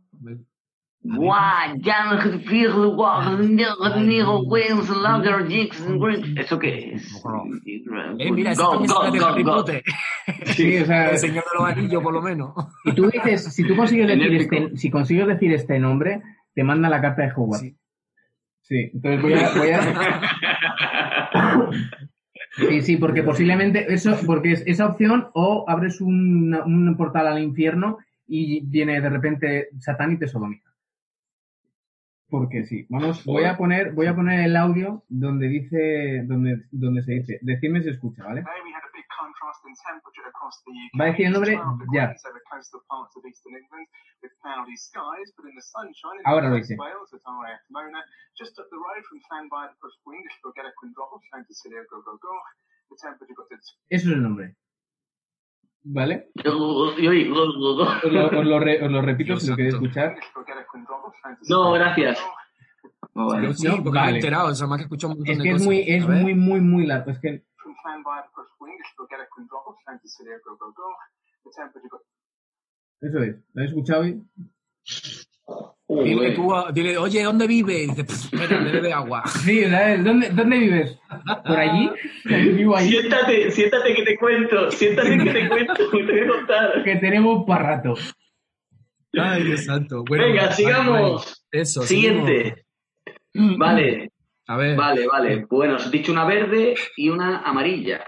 ¿Eso 6.36 6.58
qué 6.58 6.94
es? 6.94 7.22
Eh, 8.18 8.32
mira, 8.32 8.52
esa 8.52 8.62
Go, 8.64 8.78
go, 8.78 9.10
de 9.10 9.18
go, 9.18 9.26
Harry 9.26 9.42
go. 9.42 9.54
Potter. 9.56 9.82
sí, 10.46 10.78
o 10.78 10.84
sea, 10.86 11.10
El 11.10 11.18
señor 11.18 11.44
de 11.44 11.58
los 11.58 11.68
anillos, 11.68 12.02
por 12.02 12.12
lo 12.12 12.22
menos. 12.22 12.52
y 12.84 12.92
tú 12.92 13.08
dices, 13.10 13.44
si 13.54 13.64
tú 13.66 13.76
consigues 13.76 14.06
decir 14.18 14.32
este, 14.34 14.76
si 14.76 14.90
consigues 14.90 15.26
decir 15.26 15.52
este 15.52 15.78
nombre, 15.78 16.22
te 16.54 16.64
manda 16.64 16.88
la 16.88 17.00
carta 17.00 17.22
de 17.22 17.32
Hogwarts. 17.34 17.60
Sí. 17.64 17.76
Sí, 18.62 18.90
entonces 18.94 19.22
voy 19.22 19.34
a, 19.34 19.50
voy 19.56 19.70
a- 19.70 20.20
Sí, 22.56 22.80
sí, 22.80 22.96
porque 22.96 23.22
posiblemente 23.22 23.92
eso, 23.92 24.16
porque 24.26 24.52
es 24.52 24.62
esa 24.66 24.86
opción 24.86 25.28
o 25.34 25.64
abres 25.68 26.00
un, 26.00 26.54
un 26.54 26.96
portal 26.96 27.26
al 27.26 27.42
infierno 27.42 27.98
y 28.26 28.64
viene 28.66 29.00
de 29.00 29.10
repente 29.10 29.68
Satán 29.78 30.12
y 30.12 30.18
te 30.18 30.26
sodomiza. 30.26 30.70
Porque 32.28 32.64
sí, 32.64 32.86
vamos, 32.88 33.24
voy 33.24 33.44
a 33.44 33.56
poner, 33.56 33.92
voy 33.92 34.06
a 34.06 34.14
poner 34.14 34.40
el 34.40 34.56
audio 34.56 35.04
donde 35.08 35.46
dice, 35.46 36.22
donde, 36.24 36.64
donde 36.72 37.02
se 37.02 37.12
dice, 37.12 37.38
decidme 37.42 37.82
si 37.82 37.90
escucha, 37.90 38.24
¿vale? 38.24 38.42
Va 40.98 41.04
a 41.04 41.08
decir 41.08 41.26
el 41.26 41.32
nombre 41.32 41.56
12 41.56 41.84
ya. 41.92 42.14
Ahora 46.24 46.48
lo 46.48 46.56
dice. 46.56 46.76
Wales 46.76 47.12
at 47.14 47.20
RAF 47.24 47.60
Mona, 47.70 48.04
just 48.38 48.58
up 48.58 48.66
the 48.70 48.76
road 48.76 49.04
from 49.08 49.20
Llanfair 49.30 49.70
to 49.70 49.76
Pwllgwyngyll, 49.78 50.40
Brugera 50.42 50.72
Quindrobol, 50.74 51.20
Llantysilio 51.32 51.84
Go 51.90 52.02
Go 52.02 52.18
Go. 52.18 52.34
The 52.88 52.96
temperature 53.02 53.34
got 53.34 53.48
to 53.50 53.56
Eso 53.90 54.10
es 54.10 54.14
el 54.14 54.22
nombre. 54.22 54.56
¿Vale? 55.88 56.30
Yo- 56.44 56.96
yo- 56.96 57.12
yo- 57.12 57.32
yo- 57.32 57.42
Os 57.44 58.12
lo, 58.12 58.26
os 58.26 58.44
lo 58.44 58.58
re- 58.58 58.82
os 58.84 58.90
lo 58.90 59.00
repito 59.02 59.34
Dios 59.34 59.42
si 59.42 59.50
lo 59.50 59.56
queréis 59.56 59.74
escuchar. 59.74 60.16
No, 61.48 61.70
Llantysilio 61.70 61.72
gracias. 61.72 62.18
Oh, 63.14 63.28
vale. 63.28 63.54
Sí, 63.54 63.66
No, 63.68 63.76
porque 63.76 63.90
me 63.90 64.00
vale. 64.00 64.12
he 64.12 64.14
enterado. 64.16 64.50
Eso 64.50 64.66
más 64.66 64.78
que 64.78 64.82
escucho 64.84 65.06
un 65.08 65.14
montón 65.18 65.32
Es 65.32 65.38
de 65.38 65.44
que 65.44 65.50
es 65.50 65.54
cosas. 65.54 65.66
muy, 65.66 65.78
es 65.86 66.08
muy, 66.08 66.34
muy, 66.34 66.60
muy 66.60 66.86
largo. 66.86 67.10
Es 67.12 67.18
que 67.20 67.44
eso 73.00 73.18
es. 73.22 73.36
¿Lo 73.52 73.60
habéis 73.60 73.70
escuchado 73.70 74.04
Dile, 75.88 76.32
tú 76.32 76.52
dile, 76.72 76.98
oye, 76.98 77.22
¿dónde 77.22 77.46
vive? 77.46 77.84
Y 77.84 77.86
dice, 77.86 78.02
"Pff, 78.04 78.34
espera, 78.34 78.60
le 78.60 78.72
bebe 78.72 78.92
agua. 78.92 79.22
Sí. 79.26 79.60
¿Dónde, 80.02 80.30
¿Dónde 80.30 80.58
vives? 80.58 80.98
¿Por 81.46 81.56
allí? 81.58 81.88
Vivo 82.24 82.76
ahí. 82.76 82.88
Siéntate, 82.88 83.50
siéntate 83.52 83.94
que 83.94 84.02
te 84.02 84.16
cuento, 84.18 84.70
siéntate 84.72 85.16
que 85.16 85.30
te 85.32 85.48
cuento, 85.48 85.74
que 85.92 86.02
te 86.04 86.12
voy 86.12 86.20
a 86.20 86.28
contar. 86.28 86.82
Que 86.84 86.96
tenemos 86.96 87.44
para 87.46 87.76
rato. 87.76 87.94
Ay, 89.12 89.44
Dios 89.44 89.64
santo. 89.64 90.02
Bueno, 90.04 90.24
Venga, 90.24 90.42
vale, 90.42 90.54
sigamos. 90.54 91.00
vale. 91.24 91.36
Eso, 91.62 91.82
Siguiente. 91.82 92.64
seguimos. 93.32 93.58
Vale, 93.58 94.10
A 94.48 94.56
ver. 94.56 94.76
vale, 94.76 95.06
vale. 95.06 95.46
Bueno, 95.48 95.76
os 95.76 95.86
he 95.86 95.90
dicho 95.90 96.10
una 96.10 96.24
verde 96.24 96.74
y 96.96 97.08
una 97.10 97.38
amarilla. 97.42 98.04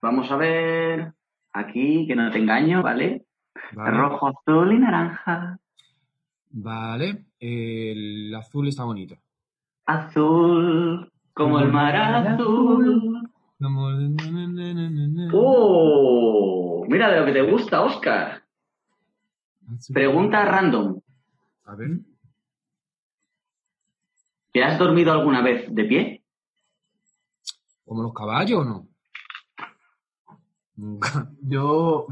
Vamos 0.00 0.30
a 0.30 0.36
ver 0.36 1.12
aquí, 1.52 2.06
que 2.06 2.14
no 2.14 2.30
te 2.30 2.38
engaño, 2.38 2.82
¿vale? 2.82 3.24
Vale. 3.72 3.90
Rojo, 3.90 4.28
azul 4.28 4.72
y 4.72 4.78
naranja. 4.78 5.58
Vale, 6.50 7.26
el 7.38 8.34
azul 8.34 8.68
está 8.68 8.84
bonito. 8.84 9.16
Azul, 9.84 11.12
como 11.32 11.60
el 11.60 11.72
mar 11.72 11.94
azul. 11.96 13.30
¡Oh! 15.32 16.84
Mira 16.88 17.10
de 17.10 17.20
lo 17.20 17.26
que 17.26 17.32
te 17.32 17.42
gusta, 17.42 17.82
Oscar. 17.82 18.42
Pregunta 19.92 20.44
random. 20.44 21.00
A 21.64 21.74
ver. 21.74 22.00
¿Te 24.52 24.62
has 24.62 24.78
dormido 24.78 25.12
alguna 25.12 25.42
vez 25.42 25.66
de 25.74 25.84
pie? 25.84 26.24
¿Como 27.84 28.02
los 28.02 28.14
caballos 28.14 28.60
o 28.60 28.64
no? 28.64 28.88
Nunca. 30.76 31.30
Yo 31.42 32.06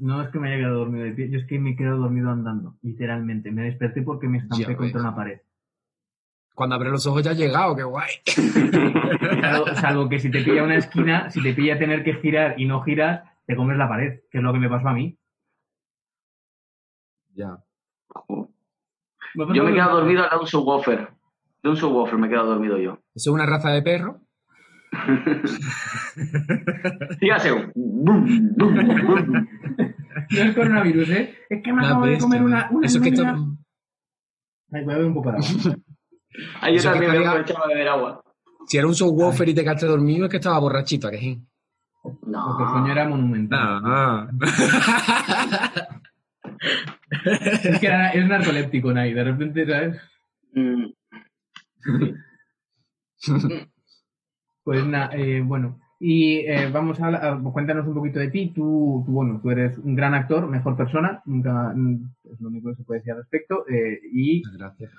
no 0.00 0.22
es 0.22 0.28
que 0.30 0.38
me 0.38 0.48
haya 0.48 0.58
quedado 0.58 0.78
dormido 0.80 1.04
de 1.04 1.12
pie, 1.12 1.30
yo 1.30 1.38
es 1.38 1.46
que 1.46 1.58
me 1.58 1.70
he 1.70 1.76
quedado 1.76 1.98
dormido 1.98 2.30
andando, 2.30 2.76
literalmente. 2.82 3.50
Me 3.50 3.62
desperté 3.62 4.02
porque 4.02 4.28
me 4.28 4.38
estampé 4.38 4.64
Ya 4.72 4.76
contra 4.76 4.98
ves. 4.98 5.02
una 5.02 5.16
pared. 5.16 5.40
Cuando 6.54 6.76
abre 6.76 6.90
los 6.90 7.04
ojos 7.06 7.22
ya 7.24 7.32
ha 7.32 7.34
llegado, 7.34 7.74
qué 7.74 7.82
guay. 7.82 8.10
Salvo, 9.40 9.66
salvo 9.74 10.08
que 10.08 10.20
si 10.20 10.30
te 10.30 10.42
pilla 10.42 10.62
una 10.62 10.76
esquina, 10.76 11.28
si 11.30 11.42
te 11.42 11.52
pilla 11.54 11.78
tener 11.78 12.04
que 12.04 12.14
girar 12.14 12.54
y 12.60 12.66
no 12.66 12.82
giras, 12.82 13.24
te 13.46 13.56
comes 13.56 13.76
la 13.76 13.88
pared, 13.88 14.20
que 14.30 14.38
es 14.38 14.44
lo 14.44 14.52
que 14.52 14.58
me 14.60 14.68
pasó 14.68 14.88
a 14.88 14.92
mí. 14.94 15.18
Ya. 17.34 17.58
Yo 18.28 19.64
me 19.64 19.70
he 19.70 19.74
quedado 19.74 19.96
dormido 19.98 20.20
al 20.22 20.26
lado 20.26 20.38
de 20.38 20.42
un 20.42 20.46
subwoofer. 20.48 21.08
De 21.62 21.68
un 21.70 21.76
subwoofer 21.76 22.18
me 22.18 22.26
he 22.28 22.30
quedado 22.30 22.50
dormido 22.50 22.78
yo. 22.78 22.92
¿Eso 23.14 23.30
es 23.30 23.34
una 23.34 23.46
raza 23.46 23.70
de 23.70 23.82
perro? 23.82 24.20
Bum, 27.74 28.54
bum. 28.56 29.46
No 30.30 30.42
es 30.42 30.54
coronavirus, 30.54 31.08
¿eh? 31.10 31.34
Es 31.50 31.62
que 31.62 31.72
me 31.72 31.84
acabo 31.84 32.06
de 32.06 32.18
comer 32.18 32.42
una, 32.42 32.68
una 32.70 32.86
Eso 32.86 32.98
es 32.98 33.02
que 33.02 33.08
esto- 33.10 33.24
Ay, 34.72 34.84
voy 34.84 34.94
a 34.94 34.96
beber 34.96 35.06
un 35.06 35.14
poco 35.14 35.32
de 35.32 35.38
agua. 35.38 35.76
Ahí 36.60 36.72
yo 36.72 36.78
Eso 36.78 36.90
también 36.90 37.12
me 37.12 37.18
de 37.18 37.24
beber 37.68 37.88
agua. 37.88 38.22
Si 38.66 38.78
era 38.78 38.86
un 38.86 38.94
subwoofer 38.94 39.48
y 39.48 39.54
te 39.54 39.62
quedaste 39.62 39.86
dormido, 39.86 40.24
es 40.24 40.30
que 40.30 40.38
estaba 40.38 40.58
borrachito, 40.58 41.08
¿a 41.08 41.10
que 41.10 41.18
sí? 41.18 41.42
No. 42.26 42.44
Porque 42.48 42.62
el 42.64 42.68
sueño 42.70 42.92
era 42.92 43.08
monumental. 43.08 43.80
Ah. 43.84 44.28
Es 47.62 47.78
que 47.78 47.86
era, 47.86 48.10
es 48.10 48.26
narcoléptico, 48.26 48.92
Nay. 48.92 49.12
De 49.12 49.24
repente, 49.24 49.66
¿sabes? 49.66 50.00
Mm, 50.52 50.86
Pues 54.64 54.84
nada, 54.86 55.10
eh, 55.14 55.42
bueno. 55.42 55.78
Y 56.00 56.38
eh, 56.40 56.68
vamos 56.72 57.00
a, 57.00 57.08
a- 57.08 57.40
cuéntanos 57.52 57.86
un 57.86 57.94
poquito 57.94 58.18
de 58.18 58.30
ti. 58.30 58.52
Tú, 58.54 59.02
tú, 59.06 59.12
bueno, 59.12 59.40
tú 59.42 59.50
eres 59.50 59.78
un 59.78 59.94
gran 59.94 60.14
actor, 60.14 60.48
mejor 60.48 60.76
persona. 60.76 61.22
Nunca 61.24 61.72
mm, 61.74 62.10
es 62.32 62.40
lo 62.40 62.48
único 62.48 62.70
que 62.70 62.76
se 62.76 62.84
puede 62.84 63.00
decir 63.00 63.12
al 63.12 63.18
respecto. 63.18 63.66
eh, 63.68 64.00
y 64.12 64.42
Gracias. 64.56 64.90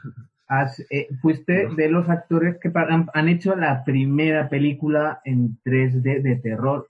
has, 0.48 0.80
eh, 0.90 1.08
fuiste 1.22 1.68
de 1.76 1.90
los 1.90 2.10
actores 2.10 2.58
que 2.62 2.72
han 2.74 3.28
hecho 3.28 3.56
la 3.56 3.84
primera 3.84 4.50
película 4.50 5.20
en 5.26 5.58
3D 5.64 6.22
de 6.22 6.36
terror. 6.38 6.90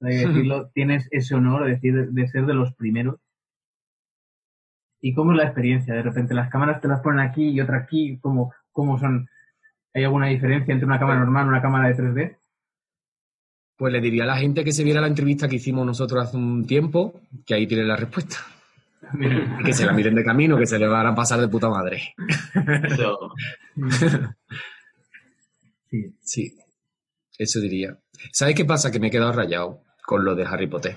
Hay 0.00 0.10
que 0.20 0.26
decirlo, 0.28 0.70
tienes 0.74 1.08
ese 1.10 1.34
honor 1.34 1.64
de, 1.64 1.70
decir, 1.72 2.10
de 2.10 2.28
ser 2.28 2.46
de 2.46 2.54
los 2.54 2.74
primeros. 2.74 3.20
¿Y 5.00 5.14
cómo 5.14 5.32
es 5.32 5.38
la 5.38 5.44
experiencia? 5.44 5.94
De 5.94 6.02
repente 6.02 6.32
las 6.34 6.48
cámaras 6.48 6.80
te 6.80 6.88
las 6.88 7.00
ponen 7.00 7.20
aquí 7.20 7.48
y 7.48 7.60
otra 7.60 7.78
aquí. 7.78 8.18
¿Cómo, 8.20 8.52
cómo 8.72 8.98
son? 8.98 9.28
¿Hay 9.94 10.04
alguna 10.04 10.28
diferencia 10.28 10.72
entre 10.72 10.86
una 10.86 10.98
cámara 10.98 11.20
normal 11.20 11.46
y 11.46 11.48
una 11.48 11.62
cámara 11.62 11.88
de 11.88 11.96
3D? 11.96 12.36
Pues 13.76 13.92
le 13.92 14.00
diría 14.00 14.24
a 14.24 14.26
la 14.26 14.36
gente 14.36 14.64
que 14.64 14.72
se 14.72 14.84
viera 14.84 15.00
la 15.00 15.06
entrevista 15.08 15.48
que 15.48 15.56
hicimos 15.56 15.84
nosotros 15.84 16.24
hace 16.24 16.36
un 16.36 16.66
tiempo, 16.66 17.20
que 17.44 17.54
ahí 17.54 17.66
tiene 17.66 17.84
la 17.84 17.96
respuesta. 17.96 18.36
Y 19.60 19.64
que 19.64 19.74
se 19.74 19.84
la 19.84 19.92
miren 19.92 20.14
de 20.14 20.24
camino, 20.24 20.56
que 20.56 20.64
se 20.64 20.78
le 20.78 20.86
van 20.86 21.06
a 21.06 21.14
pasar 21.14 21.40
de 21.40 21.48
puta 21.48 21.68
madre. 21.68 22.14
eso. 22.84 23.34
Sí. 25.90 26.16
Sí, 26.22 26.58
eso 27.36 27.60
diría. 27.60 27.98
¿Sabes 28.32 28.54
qué 28.54 28.64
pasa? 28.64 28.90
Que 28.90 28.98
me 28.98 29.08
he 29.08 29.10
quedado 29.10 29.32
rayado 29.32 29.82
con 30.06 30.24
lo 30.24 30.34
de 30.34 30.46
Harry 30.46 30.66
Potter. 30.66 30.96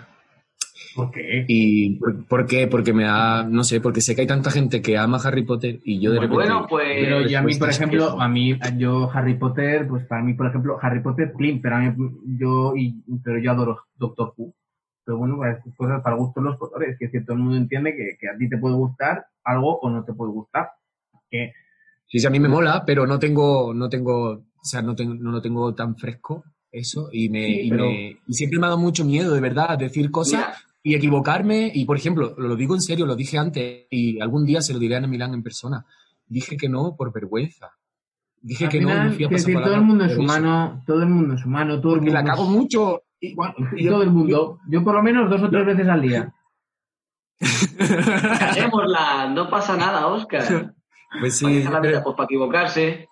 ¿Por 0.96 1.12
qué? 1.12 1.46
¿Y 1.48 1.96
por, 1.98 2.26
por 2.26 2.46
qué? 2.46 2.68
Porque 2.68 2.94
me 2.94 3.04
da, 3.04 3.44
no 3.44 3.64
sé, 3.66 3.82
porque 3.82 4.00
sé 4.02 4.16
que 4.16 4.22
hay 4.22 4.28
tanta 4.28 4.50
gente 4.50 4.82
que 4.82 4.98
ama 4.98 5.20
Harry 5.24 5.44
Potter 5.44 5.82
y 5.84 6.00
yo 6.00 6.12
de 6.12 6.20
repente... 6.22 6.36
Bueno, 6.36 6.66
pues. 6.70 6.88
Pero 7.02 7.28
yo 7.28 7.40
a 7.40 7.42
mí, 7.42 7.56
por 7.56 7.70
ejemplo, 7.70 8.22
a 8.22 8.28
mí, 8.30 8.58
yo 8.78 9.12
Harry 9.12 9.36
Potter, 9.38 9.88
pues 9.88 10.06
para 10.06 10.24
mí, 10.24 10.34
por 10.36 10.48
ejemplo, 10.48 10.78
Harry 10.82 11.02
Potter, 11.02 11.34
clean, 11.38 11.60
pero 11.62 11.76
a 11.76 11.80
mí, 11.80 11.94
yo, 12.40 12.74
y, 12.78 12.96
pero 13.24 13.40
yo 13.40 13.52
adoro 13.52 13.80
Doctor 13.98 14.34
Who. 14.38 14.54
Pero 15.04 15.18
bueno, 15.18 15.36
pues, 15.38 15.58
cosas 15.76 16.02
para 16.02 16.16
gustos 16.16 16.44
los 16.44 16.58
colores, 16.58 16.98
que 16.98 17.08
todo 17.22 17.36
el 17.36 17.44
mundo 17.44 17.58
entiende 17.58 17.92
que, 17.96 18.18
que 18.20 18.30
a 18.30 18.38
ti 18.38 18.48
te 18.50 18.58
puede 18.58 18.76
gustar 18.76 19.26
algo 19.44 19.78
o 19.80 19.90
no 19.90 20.04
te 20.06 20.14
puede 20.14 20.32
gustar. 20.32 20.70
Que 21.30 21.52
Sí, 22.08 22.20
sí, 22.20 22.28
a 22.28 22.30
mí 22.30 22.40
me 22.40 22.48
mola, 22.48 22.84
pero 22.86 23.06
no 23.06 23.20
tengo, 23.20 23.74
no 23.74 23.90
tengo, 23.90 24.30
o 24.32 24.44
sea, 24.64 24.82
no, 24.82 24.96
tengo, 24.96 25.14
no 25.16 25.32
lo 25.32 25.42
tengo 25.42 25.74
tan 25.76 25.96
fresco 25.98 26.44
eso 26.72 27.10
y 27.12 27.30
me, 27.30 27.46
Sí, 27.48 27.60
y 27.64 27.70
pero- 27.70 27.86
me- 27.86 28.18
y 28.28 28.34
siempre 28.34 28.60
me 28.60 28.66
ha 28.66 28.70
dado 28.70 28.80
mucho 28.82 29.04
miedo, 29.06 29.34
de 29.34 29.42
verdad, 29.42 29.78
decir 29.78 30.10
cosas 30.12 30.40
Mira, 30.42 30.56
y 30.86 30.94
equivocarme. 30.94 31.72
Y, 31.74 31.84
por 31.86 31.98
ejemplo, 31.98 32.36
lo 32.38 32.56
digo 32.56 32.76
en 32.76 32.82
serio, 32.82 33.08
lo 33.08 33.16
dije 33.16 33.40
antes 33.40 33.88
y 33.90 34.22
algún 34.22 34.46
día 34.46 34.62
se 34.62 34.72
lo 34.72 34.78
diré 34.80 34.94
a 34.96 34.98
Ana 35.00 35.08
Milán 35.08 35.34
en 35.34 35.42
persona. 35.42 35.84
Dije 36.28 36.56
que 36.58 36.70
no 36.70 36.96
por 36.96 37.12
vergüenza. 37.12 37.72
Dije 38.40 38.66
al 38.66 38.72
que 38.72 38.82
no, 38.82 38.90
final, 38.90 39.08
no 39.10 39.14
fui 39.16 39.26
a 39.26 39.30
pasar 39.30 39.48
decir, 39.48 39.64
todo 39.64 39.74
el 39.74 39.82
mundo 39.82 40.06
es 40.06 40.16
humano, 40.18 40.84
todo 40.86 41.02
el 41.02 41.10
mundo 41.10 41.34
es 41.34 41.44
humano, 41.46 41.82
todo 41.82 41.94
el 41.96 42.00
Porque 42.02 42.12
mundo 42.12 42.22
la 42.22 42.24
cago 42.24 42.44
es- 42.44 42.50
mucho. 42.52 43.02
Y, 43.20 43.34
Bueno, 43.34 43.54
y 43.76 43.82
y 43.82 43.84
yo- 43.86 43.92
todo 43.94 44.04
el 44.04 44.12
mundo. 44.12 44.60
Yo 44.70 44.84
por 44.84 44.94
lo 44.96 45.02
menos 45.02 45.28
dos 45.30 45.42
o 45.42 45.50
tres 45.50 45.66
veces 45.66 45.88
al 45.88 46.02
día. 46.04 46.32
callémosla, 48.40 49.30
no 49.30 49.50
pasa 49.50 49.76
nada, 49.78 50.08
Oscar. 50.08 50.44
Pues 51.18 51.40
¿Para 51.42 51.54
qué 51.54 51.60
sí, 51.60 51.64
está 51.66 51.72
la 51.72 51.80
vida? 51.80 51.92
pero- 51.92 52.04
Pues 52.04 52.16
para 52.18 52.26
equivocarse. 52.26 53.08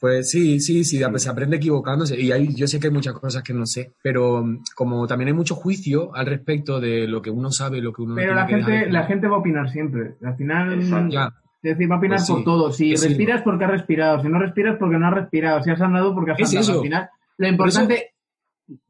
Pues 0.00 0.30
sí, 0.30 0.60
sí, 0.60 0.84
sí, 0.84 1.02
se 1.16 1.28
aprende 1.28 1.56
equivocándose. 1.56 2.18
Y 2.18 2.32
hay, 2.32 2.54
yo 2.54 2.66
sé 2.66 2.80
que 2.80 2.86
hay 2.86 2.92
muchas 2.92 3.14
cosas 3.14 3.42
que 3.42 3.52
no 3.52 3.66
sé, 3.66 3.92
pero 4.02 4.42
mm, 4.44 4.62
como 4.74 5.06
también 5.06 5.28
hay 5.28 5.34
mucho 5.34 5.54
juicio 5.54 6.14
al 6.14 6.26
respecto 6.26 6.80
de 6.80 7.06
lo 7.06 7.20
que 7.20 7.30
uno 7.30 7.50
sabe, 7.50 7.80
lo 7.82 7.92
que 7.92 8.02
uno 8.02 8.10
no 8.10 8.16
Pero 8.16 8.34
la 8.34 8.46
dejar 8.46 8.64
gente, 8.64 8.90
la 8.90 9.04
gente 9.04 9.28
va 9.28 9.36
a 9.36 9.40
opinar 9.40 9.70
siempre. 9.70 10.14
Al 10.22 10.36
final. 10.36 11.10
Ya, 11.10 11.32
es 11.64 11.78
decir, 11.78 11.90
va 11.90 11.94
a 11.94 11.98
opinar 11.98 12.18
Pues 12.18 12.26
sí, 12.26 12.32
por 12.32 12.44
todo. 12.44 12.72
Si 12.72 12.96
sí. 12.96 13.08
respiras 13.08 13.42
porque 13.42 13.64
has 13.64 13.70
respirado, 13.70 14.20
si 14.22 14.28
no 14.28 14.38
respiras 14.38 14.76
porque 14.78 14.98
no 14.98 15.06
has 15.06 15.14
respirado, 15.14 15.62
si 15.62 15.70
has 15.70 15.80
andado 15.80 16.14
porque 16.14 16.32
has 16.32 16.40
Es 16.40 16.48
andado. 16.48 16.62
eso. 16.62 16.72
Al 16.74 16.82
final, 16.82 17.10
lo 17.38 17.48
importante, 17.48 18.12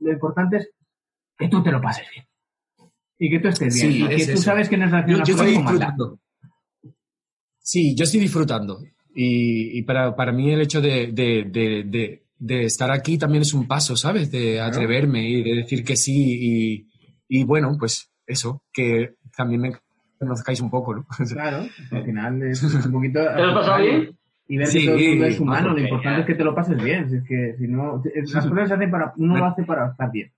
lo 0.00 0.12
importante 0.12 0.56
es 0.56 0.70
que 1.38 1.48
tú 1.48 1.62
te 1.62 1.70
lo 1.70 1.80
pases 1.80 2.06
bien. 2.12 2.26
Y 3.18 3.30
que 3.30 3.38
tú 3.38 3.48
estés 3.48 3.74
bien. 3.74 3.92
Sí, 3.92 4.04
y 4.04 4.08
que 4.08 4.14
es 4.16 4.32
tú 4.32 4.38
sabes 4.38 4.68
que 4.68 4.76
no 4.76 4.88
yo, 4.88 4.96
haciendo 4.96 5.12
yo 5.12 5.18
las 5.18 5.28
estoy 5.28 5.50
disfrutando. 5.52 6.18
Sí, 7.60 7.94
yo 7.96 8.04
estoy 8.04 8.20
disfrutando. 8.20 8.80
Y, 9.14 9.78
y 9.78 9.82
para, 9.82 10.16
para 10.16 10.32
mí 10.32 10.50
el 10.52 10.60
hecho 10.60 10.80
de, 10.80 11.08
de, 11.12 11.44
de, 11.48 11.84
de, 11.86 12.22
de 12.38 12.64
estar 12.64 12.90
aquí 12.90 13.16
también 13.18 13.42
es 13.42 13.54
un 13.54 13.66
paso, 13.68 13.96
¿sabes? 13.96 14.30
De 14.30 14.54
Claro. 14.54 14.68
atreverme 14.72 15.28
y 15.28 15.42
de 15.42 15.54
decir 15.56 15.84
que 15.84 15.96
sí. 15.96 16.38
Y, 17.28 17.38
y 17.40 17.44
bueno, 17.44 17.76
pues 17.78 18.10
eso, 18.26 18.62
que 18.72 19.14
también 19.36 19.60
me 19.60 19.72
conozcáis 20.18 20.60
un 20.60 20.70
poco, 20.70 20.94
¿no? 20.94 21.06
Claro, 21.32 21.66
al 21.92 22.04
final 22.04 22.42
es 22.42 22.62
un 22.86 22.92
poquito. 22.92 23.20
¿Te 23.20 23.42
lo 23.42 23.48
has 23.50 23.54
pasado 23.54 23.82
bien? 23.82 24.18
Y 24.46 24.58
ver 24.58 24.66
Sí, 24.66 24.80
que 24.80 24.86
todo 24.86 24.96
el 24.98 25.08
mundo 25.10 25.24
es 25.26 25.40
humano, 25.40 25.70
lo 25.72 25.80
importante 25.80 26.20
es 26.20 26.26
que 26.26 26.34
te 26.34 26.44
lo 26.44 26.54
pases 26.54 26.82
bien. 26.82 27.08
Si 27.08 27.16
es 27.16 27.24
que 27.24 27.54
si 27.58 27.66
no, 27.68 28.02
las 28.32 28.46
cosas 28.48 28.68
se 28.68 28.74
hacen 28.74 28.90
para, 28.90 29.12
uno 29.16 29.38
lo 29.38 29.46
hace 29.46 29.62
para 29.62 29.90
estar 29.90 30.10
bien. 30.12 30.30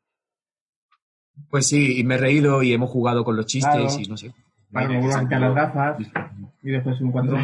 Pues 1.50 1.66
sí, 1.66 1.98
y 1.98 2.04
me 2.04 2.14
he 2.14 2.18
reído 2.18 2.62
y 2.62 2.72
hemos 2.72 2.90
jugado 2.90 3.24
con 3.24 3.36
los 3.36 3.46
chistes 3.46 3.74
Claro. 3.74 4.00
y 4.02 4.06
no 4.08 4.16
sé. 4.16 4.32
Me- 4.70 4.86
quitar 5.20 5.40
las 5.40 5.54
gafas 5.54 5.96
y 6.62 6.70
después 6.70 7.00
un 7.00 7.12
cuatro 7.12 7.36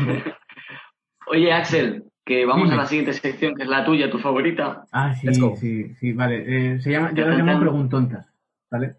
Oye, 1.26 1.52
Axel, 1.52 2.04
que 2.24 2.44
vamos 2.44 2.64
Dime. 2.64 2.74
a 2.74 2.82
la 2.82 2.86
siguiente 2.86 3.12
sección, 3.12 3.54
que 3.54 3.62
es 3.62 3.68
la 3.68 3.84
tuya, 3.84 4.10
tu 4.10 4.18
favorita. 4.18 4.84
Ah, 4.92 5.14
sí, 5.14 5.28
sí, 5.56 5.94
sí, 5.94 6.12
vale. 6.12 6.74
Eh, 6.74 6.80
se 6.80 6.90
llama, 6.90 7.12
yo 7.12 7.26
las 7.26 7.38
llamo 7.38 7.60
preguntontas, 7.60 8.26
¿vale? 8.70 8.96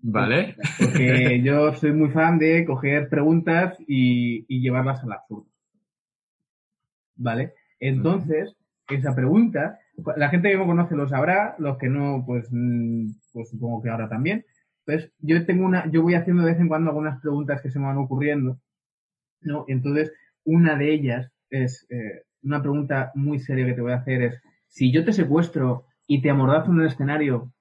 Vale. 0.00 0.56
Porque 0.78 1.40
yo 1.44 1.74
soy 1.74 1.92
muy 1.92 2.10
fan 2.10 2.38
de 2.38 2.64
coger 2.64 3.08
preguntas 3.08 3.76
y, 3.86 4.44
y 4.48 4.60
llevarlas 4.60 5.02
al 5.02 5.12
absurdo. 5.12 5.46
¿Vale? 7.16 7.54
Entonces, 7.78 8.56
esa 8.88 9.14
pregunta, 9.14 9.78
la 10.16 10.28
gente 10.28 10.50
que 10.50 10.58
me 10.58 10.66
conoce 10.66 10.96
lo 10.96 11.08
sabrá, 11.08 11.54
los 11.58 11.78
que 11.78 11.88
no, 11.88 12.24
pues, 12.26 12.48
mm, 12.50 13.10
pues 13.32 13.50
supongo 13.50 13.82
que 13.82 13.90
ahora 13.90 14.08
también. 14.08 14.44
Pues 14.84 15.12
yo 15.20 15.44
tengo 15.46 15.64
una, 15.64 15.88
yo 15.90 16.02
voy 16.02 16.14
haciendo 16.14 16.42
de 16.42 16.52
vez 16.52 16.60
en 16.60 16.68
cuando 16.68 16.90
algunas 16.90 17.20
preguntas 17.20 17.60
que 17.62 17.70
se 17.70 17.78
me 17.78 17.86
van 17.86 17.98
ocurriendo, 17.98 18.58
¿no? 19.40 19.64
Entonces, 19.68 20.12
una 20.44 20.76
de 20.76 20.92
ellas 20.92 21.32
es, 21.50 21.86
eh, 21.90 22.24
una 22.42 22.60
pregunta 22.60 23.12
muy 23.14 23.38
seria 23.38 23.66
que 23.66 23.74
te 23.74 23.80
voy 23.80 23.92
a 23.92 23.96
hacer 23.96 24.22
es, 24.22 24.42
si 24.68 24.92
yo 24.92 25.04
te 25.04 25.12
secuestro 25.12 25.86
y 26.06 26.22
te 26.22 26.30
amordazo 26.30 26.70
en 26.70 26.78
un 26.78 26.86
escenario, 26.86 27.52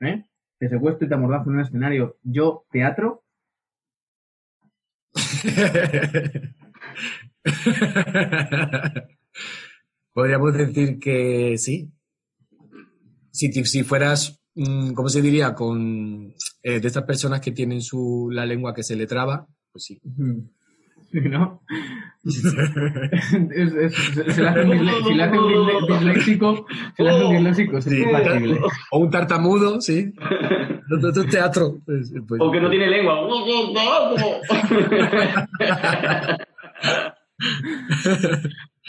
¿eh? 0.00 0.24
Te 0.58 0.68
secuestro 0.68 1.06
y 1.06 1.08
te 1.08 1.14
amordazo 1.14 1.50
en 1.50 1.56
un 1.56 1.62
escenario, 1.62 2.16
yo 2.22 2.64
teatro, 2.70 3.22
Podríamos 10.12 10.54
decir 10.54 10.98
que 10.98 11.56
sí. 11.58 11.92
Si, 13.30 13.52
si 13.52 13.82
fueras, 13.82 14.42
mm, 14.54 14.92
¿cómo 14.92 15.08
se 15.08 15.22
diría? 15.22 15.54
Con 15.54 16.34
eh, 16.62 16.80
de 16.80 16.86
estas 16.86 17.04
personas 17.04 17.40
que 17.40 17.52
tienen 17.52 17.80
su, 17.80 18.28
la 18.30 18.44
lengua 18.46 18.74
que 18.74 18.82
se 18.82 18.96
le 18.96 19.06
traba, 19.06 19.46
pues 19.72 19.84
sí. 19.84 20.00
Sí, 20.02 20.50
¿no? 21.30 21.60
Es- 22.24 22.44
es- 23.74 23.94
se, 23.94 24.32
se 24.32 24.42
le 24.42 24.48
hace 24.48 24.60
un 24.62 24.70
disle- 24.70 25.06
si 25.08 25.14
le 25.14 25.22
hace 25.24 25.38
un 25.38 25.52
disle- 25.52 25.86
disléxico, 25.98 26.66
se 26.96 27.02
le 27.02 27.10
hace 27.10 27.24
un 27.24 27.32
disléxico, 27.32 27.78
es 27.78 27.84
Sí. 27.84 28.02
imposible. 28.02 28.60
O 28.92 28.98
un 28.98 29.10
tartamudo, 29.10 29.80
sí. 29.80 30.12
Esto 31.08 31.20
es 31.22 31.30
teatro. 31.30 31.78
Pues- 31.84 32.12
pues- 32.28 32.40
O 32.40 32.50
que 32.50 32.60
no 32.60 32.70
tiene 32.70 32.86
lengua. 32.88 33.20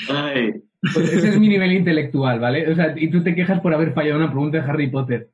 Ay, 0.10 0.54
Pues 0.94 1.14
ese 1.14 1.30
es 1.30 1.40
mi 1.40 1.48
nivel 1.48 1.72
intelectual, 1.72 2.40
¿vale? 2.40 2.72
O 2.72 2.76
sea, 2.76 2.94
y 2.98 3.10
tú 3.10 3.24
te 3.24 3.36
quejas 3.36 3.62
por 3.62 3.74
haber 3.74 3.94
fallado 3.94 4.18
una 4.18 4.30
pregunta 4.32 4.58
de 4.60 4.70
Harry 4.70 4.90
Potter. 4.90 5.30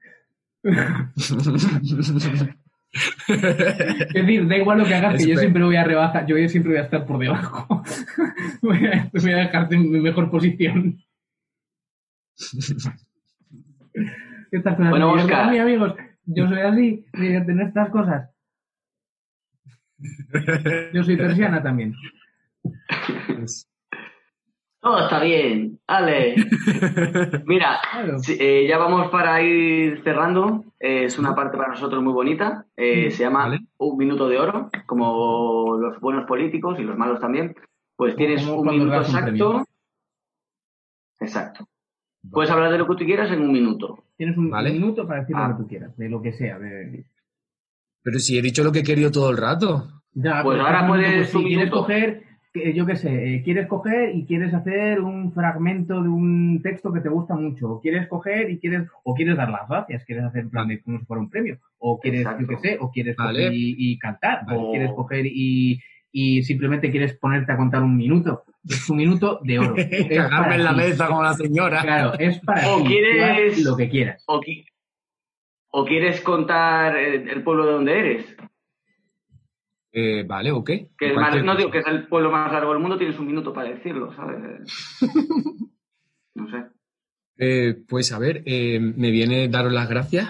Es 3.27 4.13
decir, 4.13 4.47
da 4.47 4.57
igual 4.57 4.79
lo 4.79 4.85
que 4.85 4.95
hagas, 4.95 5.17
que 5.17 5.27
yo 5.29 5.37
siempre 5.37 5.63
voy 5.63 5.75
a 5.75 5.83
rebajar, 5.83 6.25
yo 6.25 6.35
siempre 6.49 6.71
voy 6.71 6.81
a 6.81 6.85
estar 6.85 7.05
por 7.05 7.19
debajo. 7.19 7.83
voy, 8.61 8.85
a, 8.87 9.09
voy 9.13 9.31
a 9.31 9.37
dejarte 9.37 9.75
en 9.75 9.91
mi 9.91 9.99
mejor 9.99 10.31
posición. 10.31 10.97
Estas 14.51 14.75
cosas. 14.75 14.89
Bueno, 14.89 15.15
Yo- 15.15 15.23
Óscar. 15.23 15.47
"Ah, 15.47 15.51
mi 15.51 15.59
amigos, 15.59 15.93
yo 16.25 16.47
soy 16.47 16.59
así, 16.61 17.05
de 17.13 17.41
tener 17.41 17.67
estas 17.67 17.89
cosas. 17.89 18.29
Yo 20.93 21.03
soy 21.03 21.17
persiana 21.17 21.61
también. 21.61 21.93
Todo 24.81 24.99
está 24.99 25.21
bien. 25.21 25.79
Ale. 25.87 26.35
Mira, 27.45 27.79
Claro. 27.91 28.17
eh, 28.27 28.65
ya 28.67 28.77
vamos 28.77 29.09
para 29.09 29.41
ir 29.41 30.01
cerrando. 30.03 30.63
Eh, 30.79 31.05
es 31.05 31.19
una 31.19 31.35
parte 31.35 31.57
para 31.57 31.69
nosotros 31.69 32.01
muy 32.03 32.13
bonita. 32.13 32.65
Eh, 32.77 33.11
se 33.11 33.23
llama 33.23 33.43
Vale. 33.45 33.59
Un 33.77 33.97
Minuto 33.97 34.27
de 34.29 34.37
Oro, 34.39 34.69
como 34.85 35.77
los 35.77 35.99
buenos 35.99 36.25
políticos 36.25 36.79
y 36.79 36.83
los 36.83 36.97
malos 36.97 37.19
también. 37.19 37.55
Pues 37.95 38.15
tienes 38.15 38.45
un 38.47 38.65
minuto 38.65 38.91
un 38.97 39.03
exacto. 39.03 39.65
Exacto. 41.19 41.67
Puedes 42.31 42.51
hablar 42.51 42.71
de 42.71 42.77
lo 42.77 42.87
que 42.87 42.95
tú 42.95 43.05
quieras 43.05 43.31
en 43.31 43.41
un 43.41 43.51
minuto. 43.51 44.03
Tienes 44.17 44.37
un 44.37 44.49
Vale. 44.49 44.71
minuto 44.71 45.07
para 45.07 45.21
decir 45.21 45.35
Ah. 45.37 45.47
lo 45.49 45.57
que 45.57 45.63
tú 45.63 45.69
quieras, 45.69 45.97
de 45.97 46.09
lo 46.09 46.21
que 46.21 46.33
sea. 46.33 46.59
de- 46.59 47.05
Pero 48.03 48.19
si 48.19 48.37
he 48.37 48.41
dicho 48.41 48.63
lo 48.63 48.71
que 48.71 48.79
he 48.79 48.83
querido 48.83 49.11
todo 49.11 49.29
el 49.29 49.37
rato. 49.37 49.89
Ya, 50.13 50.41
Pues 50.43 50.59
ahora 50.59 50.87
puedes 50.87 51.13
pues, 51.13 51.29
si 51.29 51.43
quieres 51.43 51.69
coger, 51.69 52.23
yo 52.53 52.85
qué 52.85 52.95
sé, 52.95 53.35
eh, 53.35 53.41
quieres 53.43 53.67
coger 53.67 54.15
y 54.15 54.25
quieres 54.25 54.53
hacer 54.53 55.01
un 55.01 55.31
fragmento 55.33 56.01
de 56.01 56.09
un 56.09 56.61
texto 56.63 56.91
que 56.91 56.99
te 57.01 57.09
gusta 57.09 57.35
mucho, 57.35 57.69
o 57.69 57.79
quieres 57.81 58.07
coger 58.07 58.49
y 58.49 58.57
quieres, 58.59 58.87
o 59.03 59.13
quieres 59.13 59.37
dar 59.37 59.49
las 59.51 59.67
gracias, 59.69 60.03
quieres 60.05 60.25
hacer 60.25 60.41
en 60.41 60.49
plan 60.49 60.67
de 60.67 60.81
como 60.81 60.99
si 60.99 61.05
fuera 61.05 61.21
un 61.21 61.29
premio, 61.29 61.59
o 61.77 61.99
quieres, 61.99 62.21
Exacto. 62.21 62.41
yo 62.41 62.47
qué 62.47 62.57
sé, 62.57 62.77
o 62.79 62.89
quieres 62.91 63.15
Vale. 63.15 63.39
coger 63.39 63.53
y, 63.53 63.75
y 63.77 63.99
cantar, 63.99 64.45
Vale. 64.45 64.59
o 64.59 64.71
quieres 64.71 64.91
coger 64.93 65.25
y, 65.27 65.79
y 66.11 66.41
simplemente 66.43 66.89
quieres 66.89 67.13
ponerte 67.17 67.51
a 67.51 67.57
contar 67.57 67.83
un 67.83 67.95
minuto. 67.95 68.43
Es 68.67 68.89
un 68.89 68.97
minuto 68.97 69.39
de 69.43 69.59
oro. 69.59 69.75
Cagarme 70.09 70.55
en 70.55 70.63
la 70.63 70.73
mesa 70.73 71.07
como 71.07 71.21
la 71.23 71.33
señora. 71.33 71.81
Claro, 71.81 72.13
es 72.19 72.39
para 72.39 72.67
O 72.67 72.81
ti. 72.81 72.87
Quieres- 72.89 73.63
lo 73.63 73.77
que 73.77 73.89
quieras. 73.89 74.23
O, 74.27 74.41
qui- 74.41 74.65
o 75.71 75.85
quieres 75.85 76.19
contar 76.21 76.97
eh, 76.97 77.23
el 77.31 77.43
pueblo 77.43 77.65
de 77.67 77.71
donde 77.73 77.99
eres. 77.99 78.35
Eh, 79.91 80.23
vale, 80.23 80.51
ok. 80.51 80.65
Que 80.97 81.07
es 81.09 81.15
más- 81.15 81.43
no 81.43 81.55
digo 81.55 81.71
que 81.71 81.79
es 81.79 81.87
el 81.87 82.07
pueblo 82.07 82.29
más 82.31 82.51
largo 82.51 82.71
del 82.73 82.81
mundo, 82.81 82.97
tienes 82.97 83.17
un 83.19 83.27
minuto 83.27 83.53
para 83.53 83.69
decirlo, 83.69 84.13
¿sabes? 84.15 84.39
No 86.35 86.49
sé. 86.49 86.63
Eh, 87.37 87.75
pues 87.87 88.11
a 88.13 88.19
ver, 88.19 88.43
eh, 88.45 88.79
me 88.79 89.11
viene 89.11 89.47
daros 89.49 89.73
las 89.73 89.89
gracias 89.89 90.29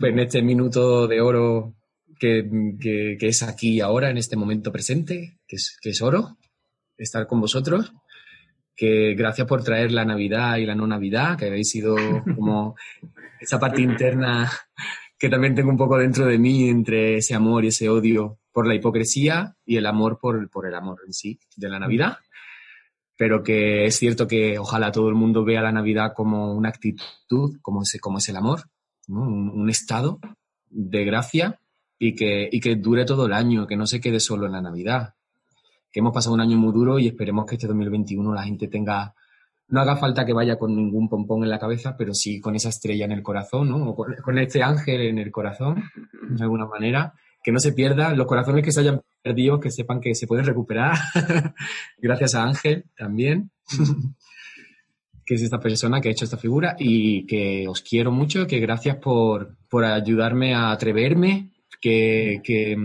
en 0.00 0.18
este 0.18 0.42
minuto 0.42 1.06
de 1.06 1.20
oro 1.20 1.74
que, 2.18 2.48
que- 2.80 3.16
que 3.18 3.28
es 3.28 3.42
aquí 3.42 3.76
y 3.76 3.80
ahora, 3.80 4.10
en 4.10 4.18
este 4.18 4.36
momento 4.36 4.72
presente, 4.72 5.38
que 5.46 5.56
es, 5.56 5.78
que 5.80 5.90
es 5.90 6.02
oro, 6.02 6.36
estar 6.98 7.26
con 7.26 7.40
vosotros. 7.40 7.92
Que 8.76 9.14
gracias 9.14 9.46
por 9.46 9.62
traer 9.62 9.92
la 9.92 10.04
Navidad 10.04 10.56
y 10.56 10.66
la 10.66 10.74
no 10.74 10.86
Navidad, 10.86 11.38
que 11.38 11.46
habéis 11.46 11.70
sido 11.70 11.96
como 12.34 12.74
esa 13.40 13.58
parte 13.60 13.80
interna 13.82 14.50
que 15.18 15.28
también 15.28 15.54
tengo 15.54 15.70
un 15.70 15.76
poco 15.76 15.96
dentro 15.98 16.24
de 16.26 16.38
mí 16.38 16.68
entre 16.68 17.16
ese 17.16 17.34
amor 17.34 17.64
y 17.64 17.68
ese 17.68 17.88
odio 17.90 18.38
por 18.52 18.66
la 18.66 18.74
hipocresía 18.74 19.56
y 19.64 19.76
el 19.76 19.86
amor 19.86 20.18
por, 20.18 20.48
por 20.50 20.66
el 20.66 20.74
amor 20.74 21.00
en 21.06 21.12
sí 21.12 21.38
de 21.56 21.68
la 21.68 21.78
Navidad. 21.78 22.18
Pero 23.16 23.42
que 23.42 23.86
es 23.86 23.96
cierto 23.96 24.26
que 24.26 24.58
ojalá 24.58 24.92
todo 24.92 25.08
el 25.08 25.14
mundo 25.14 25.44
vea 25.44 25.62
la 25.62 25.72
Navidad 25.72 26.12
como 26.14 26.52
una 26.52 26.70
actitud, 26.70 27.58
como 27.60 27.82
es, 27.82 27.98
como 28.00 28.18
es 28.18 28.28
el 28.28 28.36
amor, 28.36 28.62
un 29.08 29.68
estado 29.68 30.20
de 30.70 31.04
gracia 31.04 31.58
y 31.98 32.14
que, 32.14 32.48
y 32.50 32.60
que 32.60 32.76
dure 32.76 33.04
todo 33.04 33.26
el 33.26 33.34
año, 33.34 33.66
que 33.66 33.76
no 33.76 33.86
se 33.86 34.00
quede 34.00 34.20
solo 34.20 34.46
en 34.46 34.52
la 34.52 34.62
Navidad. 34.62 35.14
Que 35.92 36.00
hemos 36.00 36.14
pasado 36.14 36.34
un 36.34 36.40
año 36.40 36.56
muy 36.56 36.72
duro 36.72 36.98
y 36.98 37.08
esperemos 37.08 37.44
que 37.44 37.56
este 37.56 37.66
2021 37.66 38.32
la 38.32 38.44
gente 38.44 38.68
tenga, 38.68 39.14
no 39.68 39.80
haga 39.80 39.96
falta 39.96 40.24
que 40.24 40.32
vaya 40.32 40.58
con 40.58 40.74
ningún 40.74 41.08
pompón 41.08 41.42
en 41.42 41.50
la 41.50 41.58
cabeza, 41.58 41.96
pero 41.98 42.14
sí 42.14 42.40
con 42.40 42.56
esa 42.56 42.70
estrella 42.70 43.04
en 43.04 43.12
el 43.12 43.22
corazón, 43.22 43.68
¿no? 43.68 43.90
O 43.90 43.94
con, 43.94 44.14
con 44.14 44.38
este 44.38 44.62
ángel 44.62 45.02
en 45.02 45.18
el 45.18 45.30
corazón, 45.30 45.84
de 46.30 46.42
alguna 46.42 46.66
manera. 46.66 47.12
Que 47.42 47.52
no 47.52 47.58
se 47.58 47.72
pierda, 47.72 48.14
los 48.14 48.26
corazones 48.26 48.64
que 48.64 48.72
se 48.72 48.80
hayan 48.80 49.00
perdido, 49.22 49.60
que 49.60 49.70
sepan 49.70 50.00
que 50.00 50.14
se 50.14 50.26
pueden 50.26 50.46
recuperar. 50.46 50.96
Gracias 51.98 52.34
a 52.34 52.44
Ángel 52.44 52.84
también, 52.96 53.50
que 55.24 55.34
es 55.34 55.42
esta 55.42 55.60
persona 55.60 56.00
que 56.00 56.08
ha 56.08 56.12
hecho 56.12 56.24
esta 56.24 56.36
figura 56.36 56.76
y 56.78 57.26
que 57.26 57.66
os 57.68 57.82
quiero 57.82 58.10
mucho, 58.10 58.46
que 58.46 58.58
gracias 58.58 58.96
por, 58.96 59.56
por 59.68 59.84
ayudarme 59.84 60.54
a 60.54 60.72
atreverme, 60.72 61.52
que, 61.80 62.40
que, 62.42 62.76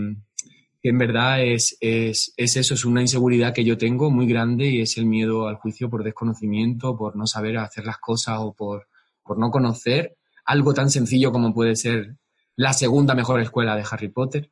que 0.80 0.88
en 0.88 0.98
verdad 0.98 1.42
es, 1.42 1.76
es, 1.80 2.32
es 2.36 2.56
eso, 2.56 2.74
es 2.74 2.84
una 2.84 3.00
inseguridad 3.00 3.52
que 3.52 3.64
yo 3.64 3.76
tengo 3.76 4.10
muy 4.10 4.26
grande 4.26 4.66
y 4.66 4.80
es 4.80 4.96
el 4.96 5.06
miedo 5.06 5.48
al 5.48 5.56
juicio 5.56 5.90
por 5.90 6.04
desconocimiento, 6.04 6.96
por 6.96 7.16
no 7.16 7.26
saber 7.26 7.58
hacer 7.58 7.84
las 7.84 7.98
cosas 7.98 8.38
o 8.40 8.54
por, 8.54 8.86
por 9.24 9.38
no 9.38 9.50
conocer 9.50 10.16
algo 10.46 10.72
tan 10.72 10.90
sencillo 10.90 11.32
como 11.32 11.52
puede 11.52 11.74
ser 11.74 12.16
la 12.56 12.72
segunda 12.72 13.14
mejor 13.14 13.40
escuela 13.40 13.76
de 13.76 13.84
Harry 13.90 14.08
Potter 14.08 14.50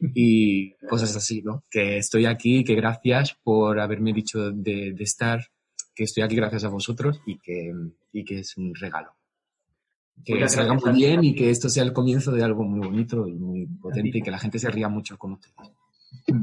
y 0.14 0.72
cosas 0.88 1.16
así, 1.16 1.42
¿no? 1.42 1.64
Que 1.70 1.98
estoy 1.98 2.26
aquí, 2.26 2.64
que 2.64 2.74
gracias 2.74 3.36
por 3.42 3.80
haberme 3.80 4.12
dicho 4.12 4.50
de, 4.52 4.92
de 4.92 5.04
estar, 5.04 5.40
que 5.94 6.04
estoy 6.04 6.22
aquí 6.22 6.36
gracias 6.36 6.64
a 6.64 6.68
vosotros 6.68 7.20
y 7.26 7.38
que, 7.38 7.72
y 8.12 8.24
que 8.24 8.40
es 8.40 8.56
un 8.56 8.74
regalo. 8.74 9.12
Que 10.24 10.34
Muchas 10.34 10.52
salga 10.52 10.72
gracias 10.72 10.92
muy 10.92 11.02
bien 11.02 11.24
y 11.24 11.34
que 11.34 11.50
esto 11.50 11.68
sea 11.68 11.82
el 11.82 11.92
comienzo 11.92 12.32
de 12.32 12.42
algo 12.42 12.64
muy 12.64 12.86
bonito 12.86 13.26
y 13.26 13.34
muy 13.34 13.66
potente 13.66 14.18
y 14.18 14.22
que 14.22 14.30
la 14.30 14.38
gente 14.38 14.58
se 14.58 14.70
ría 14.70 14.88
mucho 14.88 15.18
con 15.18 15.32
ustedes. 15.32 15.72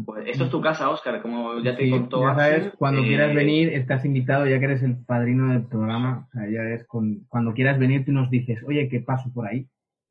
Pues 0.06 0.28
esto 0.28 0.46
es 0.46 0.50
tu 0.50 0.62
casa, 0.62 0.90
Oscar, 0.90 1.22
como 1.22 1.60
ya 1.60 1.76
te 1.76 1.86
Sí, 1.86 1.90
contó 1.90 2.22
ya 2.22 2.36
sabes, 2.36 2.58
Axel, 2.58 2.74
cuando 2.78 3.02
eh, 3.02 3.08
quieras 3.08 3.34
venir, 3.34 3.70
estás 3.70 4.06
invitado, 4.06 4.46
ya 4.46 4.60
que 4.60 4.66
eres 4.66 4.84
el 4.84 4.98
padrino 4.98 5.52
del 5.52 5.64
programa. 5.64 6.28
O 6.30 6.32
sea, 6.32 6.50
ya 6.50 6.62
es 6.74 6.86
con, 6.86 7.26
cuando 7.28 7.54
quieras 7.54 7.80
venir, 7.80 8.06
tú 8.06 8.12
nos 8.12 8.30
dices, 8.30 8.60
oye, 8.68 8.88
¿qué 8.90 9.00
paso 9.00 9.32
por 9.34 9.48
ahí? 9.48 9.68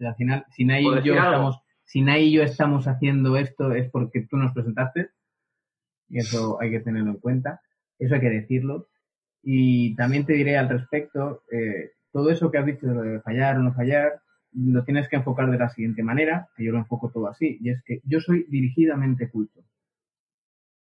Al 0.07 0.15
final, 0.17 0.45
si 0.51 0.65
Nay 0.65 0.85
¿Puedo 0.85 1.01
y 1.01 1.05
yo 1.05 1.15
estamos, 1.15 1.61
y 1.95 2.33
yo 2.33 2.43
estamos 2.43 2.89
haciendo 2.89 3.37
esto 3.37 3.73
es 3.73 3.91
porque 3.91 4.27
tú 4.29 4.37
nos 4.37 4.53
presentaste. 4.53 5.11
Y 6.09 6.19
eso 6.19 6.61
hay 6.61 6.71
que 6.71 6.81
tenerlo 6.81 7.11
en 7.11 7.19
cuenta. 7.19 7.61
Eso 7.99 8.15
hay 8.15 8.21
que 8.21 8.31
decirlo. 8.31 8.89
Y 9.43 9.95
también 9.97 10.25
te 10.25 10.35
diré 10.35 10.57
al 10.57 10.69
respecto, 10.69 11.43
eh, 11.51 11.93
todo 12.13 12.31
eso 12.31 12.51
que 12.51 12.59
has 12.59 12.67
dicho 12.67 12.87
de 12.87 12.95
lo 12.95 13.03
de 13.03 13.21
fallar 13.21 13.57
o 13.57 13.63
no 13.63 13.75
fallar, 13.75 14.21
lo 14.53 14.85
tienes 14.85 15.09
que 15.09 15.17
enfocar 15.17 15.51
de 15.51 15.59
la 15.59 15.71
siguiente 15.71 16.03
manera, 16.03 16.49
que 16.57 16.65
yo 16.65 16.73
lo 16.73 16.79
enfoco 16.79 17.11
todo 17.11 17.29
así, 17.29 17.59
y 17.61 17.71
es 17.71 17.83
que 17.85 18.01
yo 18.05 18.21
soy 18.21 18.45
dirigidamente 18.49 19.31
culto. 19.31 19.65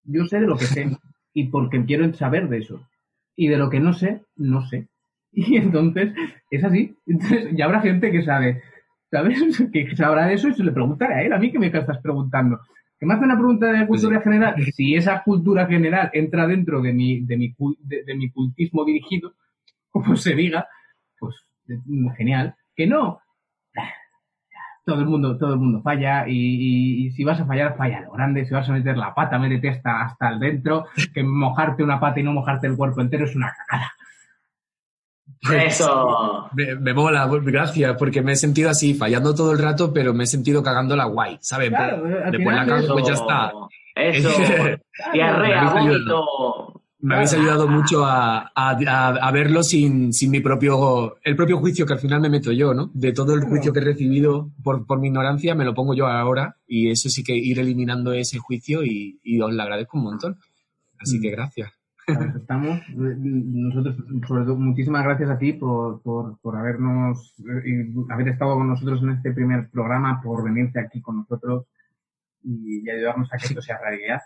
Yo 0.04 0.26
sé 0.26 0.40
de 0.40 0.46
lo 0.46 0.56
que 0.56 0.66
sé 0.66 0.90
y 1.32 1.48
porque 1.48 1.85
quiero 1.85 2.12
saber 2.14 2.48
de 2.48 2.58
eso. 2.58 2.87
Y 3.35 3.48
de 3.48 3.56
lo 3.56 3.70
que 3.70 3.80
no 3.80 3.92
sé, 3.94 4.22
no 4.37 4.66
sé. 4.66 4.88
Y 5.35 5.56
entonces, 5.56 6.12
es 6.50 6.62
así. 6.62 6.94
Entonces, 7.06 7.56
ya 7.56 7.64
habrá 7.64 7.80
gente 7.80 8.12
que 8.12 8.22
sabe, 8.22 8.62
¿sabes? 9.12 9.38
Que 9.72 9.94
sabrá 9.96 10.27
de 10.27 10.35
eso 10.35 10.48
y 10.48 10.55
se 10.55 10.64
le 10.64 10.72
preguntará 10.72 11.18
a 11.18 11.22
él, 11.22 11.33
a 11.33 11.38
mí 11.38 11.53
que 11.53 11.61
me 11.61 11.66
estás 11.68 11.98
preguntando. 12.03 12.59
Que 12.98 13.07
me 13.07 13.14
hace 13.14 13.25
una 13.25 13.37
pregunta 13.37 13.66
de 13.72 13.87
cultura 13.87 14.20
general. 14.22 14.55
Si 14.72 14.94
esa 14.96 15.22
cultura 15.22 15.66
general 15.66 16.11
entra 16.12 16.46
dentro 16.48 16.83
de 16.83 16.92
mi, 16.92 17.20
de 17.20 17.37
mi, 17.37 17.55
de, 17.81 18.05
de 18.05 18.14
mi 18.16 18.31
cultismo 18.31 18.85
dirigido, 18.85 19.35
como 19.90 20.16
se 20.16 20.35
diga, 20.35 20.66
pues 21.20 21.37
genial. 22.16 22.55
Que 22.75 22.87
no, 22.88 23.20
todo 24.85 25.01
el 25.01 25.07
mundo, 25.07 25.38
todo 25.38 25.53
el 25.55 25.61
mundo 25.61 25.81
falla 25.83 26.27
y, 26.27 26.33
y- 26.35 27.07
y 27.07 27.11
si 27.12 27.22
vas 27.25 27.40
a 27.40 27.46
fallar, 27.46 27.77
falla 27.77 28.01
lo 28.01 28.11
grande, 28.12 28.44
si 28.44 28.53
vas 28.55 28.68
a 28.68 28.72
meter 28.72 28.96
la 28.96 29.14
pata, 29.14 29.38
métete 29.38 29.68
hasta, 29.68 30.03
hasta 30.03 30.29
el 30.31 30.40
dentro, 30.40 30.87
que 31.14 31.22
mojarte 31.22 31.85
una 31.85 32.01
pata 32.01 32.18
y 32.20 32.25
no 32.25 32.33
mojarte 32.33 32.66
el 32.66 32.77
cuerpo 32.77 33.01
entero 33.01 33.25
es 33.25 33.37
una 33.37 33.53
cagada. 33.55 33.92
Eso. 35.66 36.48
Me, 36.54 36.74
me 36.76 36.94
mola, 36.94 37.28
gracias, 37.42 37.96
porque 37.98 38.22
me 38.22 38.32
he 38.32 38.37
sentido 38.37 38.70
así, 38.70 38.94
fallando 38.94 39.35
todo 39.35 39.52
el 39.52 39.58
rato, 39.58 39.92
pero 39.92 40.14
me 40.14 40.24
he 40.24 40.26
sentido 40.26 40.62
cagándola 40.62 41.04
guay, 41.04 41.38
¿sabes? 41.40 41.70
Claro, 41.70 42.04
Después 42.30 42.56
la 42.56 42.66
cago, 42.66 42.92
pues 42.94 43.06
ya 43.06 43.14
está. 43.14 43.52
Eso. 43.94 44.28
Diarrea, 45.12 45.62
Me 45.62 45.68
habéis 45.68 45.88
vómito. 45.88 46.78
Me 47.04 47.16
habéis 47.16 47.32
ayudado 47.32 47.66
mucho 47.66 48.04
a, 48.06 48.52
a- 48.54 48.78
a- 48.87 49.08
a 49.08 49.30
verlo 49.32 49.64
sin, 49.64 50.12
sin 50.12 50.30
mi 50.30 50.38
propio, 50.38 51.16
el 51.24 51.35
propio 51.35 51.58
juicio 51.58 51.85
que 51.85 51.94
al 51.94 51.98
final 51.98 52.20
me 52.20 52.30
meto 52.30 52.52
yo, 52.52 52.74
¿no? 52.74 52.92
De 52.94 53.12
todo 53.12 53.35
el 53.35 53.42
juicio 53.42 53.72
que 53.72 53.80
he 53.80 53.85
recibido 53.85 54.52
por, 54.62 54.87
por 54.87 55.00
mi 55.00 55.08
ignorancia, 55.08 55.56
me 55.56 55.64
lo 55.64 55.74
pongo 55.74 55.94
yo 55.94 56.06
ahora 56.06 56.58
y 56.64 56.90
eso 56.92 57.08
sí 57.08 57.24
que 57.24 57.35
ir 57.37 57.58
eliminando 57.58 58.12
ese 58.12 58.38
juicio 58.38 58.85
y, 58.85 59.18
y 59.24 59.40
os 59.40 59.52
lo 59.52 59.61
agradezco 59.62 59.98
un 59.98 60.04
montón. 60.04 60.38
Así 61.00 61.20
que 61.20 61.30
gracias. 61.32 61.72
Para 62.14 62.33
estamos. 62.38 62.81
Nosotros, 62.94 63.96
sobre 64.29 64.44
todo, 64.44 64.57
muchísimas 64.57 65.05
gracias 65.05 65.31
a 65.31 65.38
ti 65.38 65.53
por, 65.55 66.03
por, 66.03 66.38
por 66.40 66.57
habernos, 66.57 67.35
eh, 67.64 67.92
haber 68.11 68.29
estado 68.29 68.55
con 68.55 68.68
nosotros 68.68 69.03
en 69.03 69.11
este 69.11 69.33
primer 69.33 69.68
programa, 69.70 70.20
por 70.22 70.44
venirte 70.44 70.81
aquí 70.81 71.01
con 71.01 71.16
nosotros 71.18 71.66
y, 72.42 72.83
y 72.85 72.90
ayudarnos 72.90 73.33
a 73.33 73.37
que 73.38 73.46
esto 73.46 73.62
sea 73.62 73.79
realidad. 73.79 74.20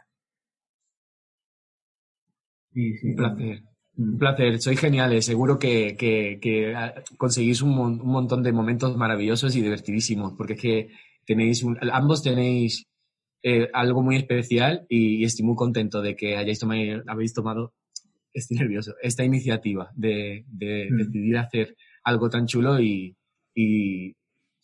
Sí, 2.72 2.94
Un 3.05 3.16
placer. 3.16 3.62
Un 3.99 4.14
Mm. 4.14 4.18
placer, 4.18 4.61
sois 4.61 4.79
geniales. 4.79 5.25
Seguro 5.25 5.59
que, 5.59 5.96
que- 5.96 6.38
que, 6.42 6.75
conseguís 7.16 7.62
un, 7.62 7.70
mon- 7.75 8.01
un 8.01 8.12
montón 8.12 8.42
de 8.42 8.53
momentos 8.53 8.94
maravillosos 8.96 9.57
y 9.57 9.62
divertidísimos, 9.62 10.35
porque 10.37 10.53
es 10.53 10.61
que 10.61 10.88
tenéis 11.25 11.62
un- 11.62 11.79
ambos 11.92 12.22
tenéis 12.22 12.85
eh, 13.42 13.68
algo 13.72 14.03
muy 14.03 14.16
especial 14.16 14.87
y, 14.88 15.16
y 15.16 15.25
estoy 15.25 15.44
muy 15.46 15.57
contento 15.57 16.01
de 16.03 16.16
que 16.16 16.37
hayáis 16.37 16.59
tomado, 16.59 17.03
habéis 17.07 17.33
tomado, 17.35 17.75
estoy 18.33 18.59
nervioso, 18.59 18.94
esta 19.03 19.25
iniciativa 19.25 19.90
de, 19.94 20.44
de 20.49 20.88
Mm. 20.90 20.96
decidir 20.96 21.38
hacer 21.38 21.77
algo 22.05 22.29
tan 22.31 22.46
chulo 22.46 22.81
y, 22.81 23.16
y 23.55 24.14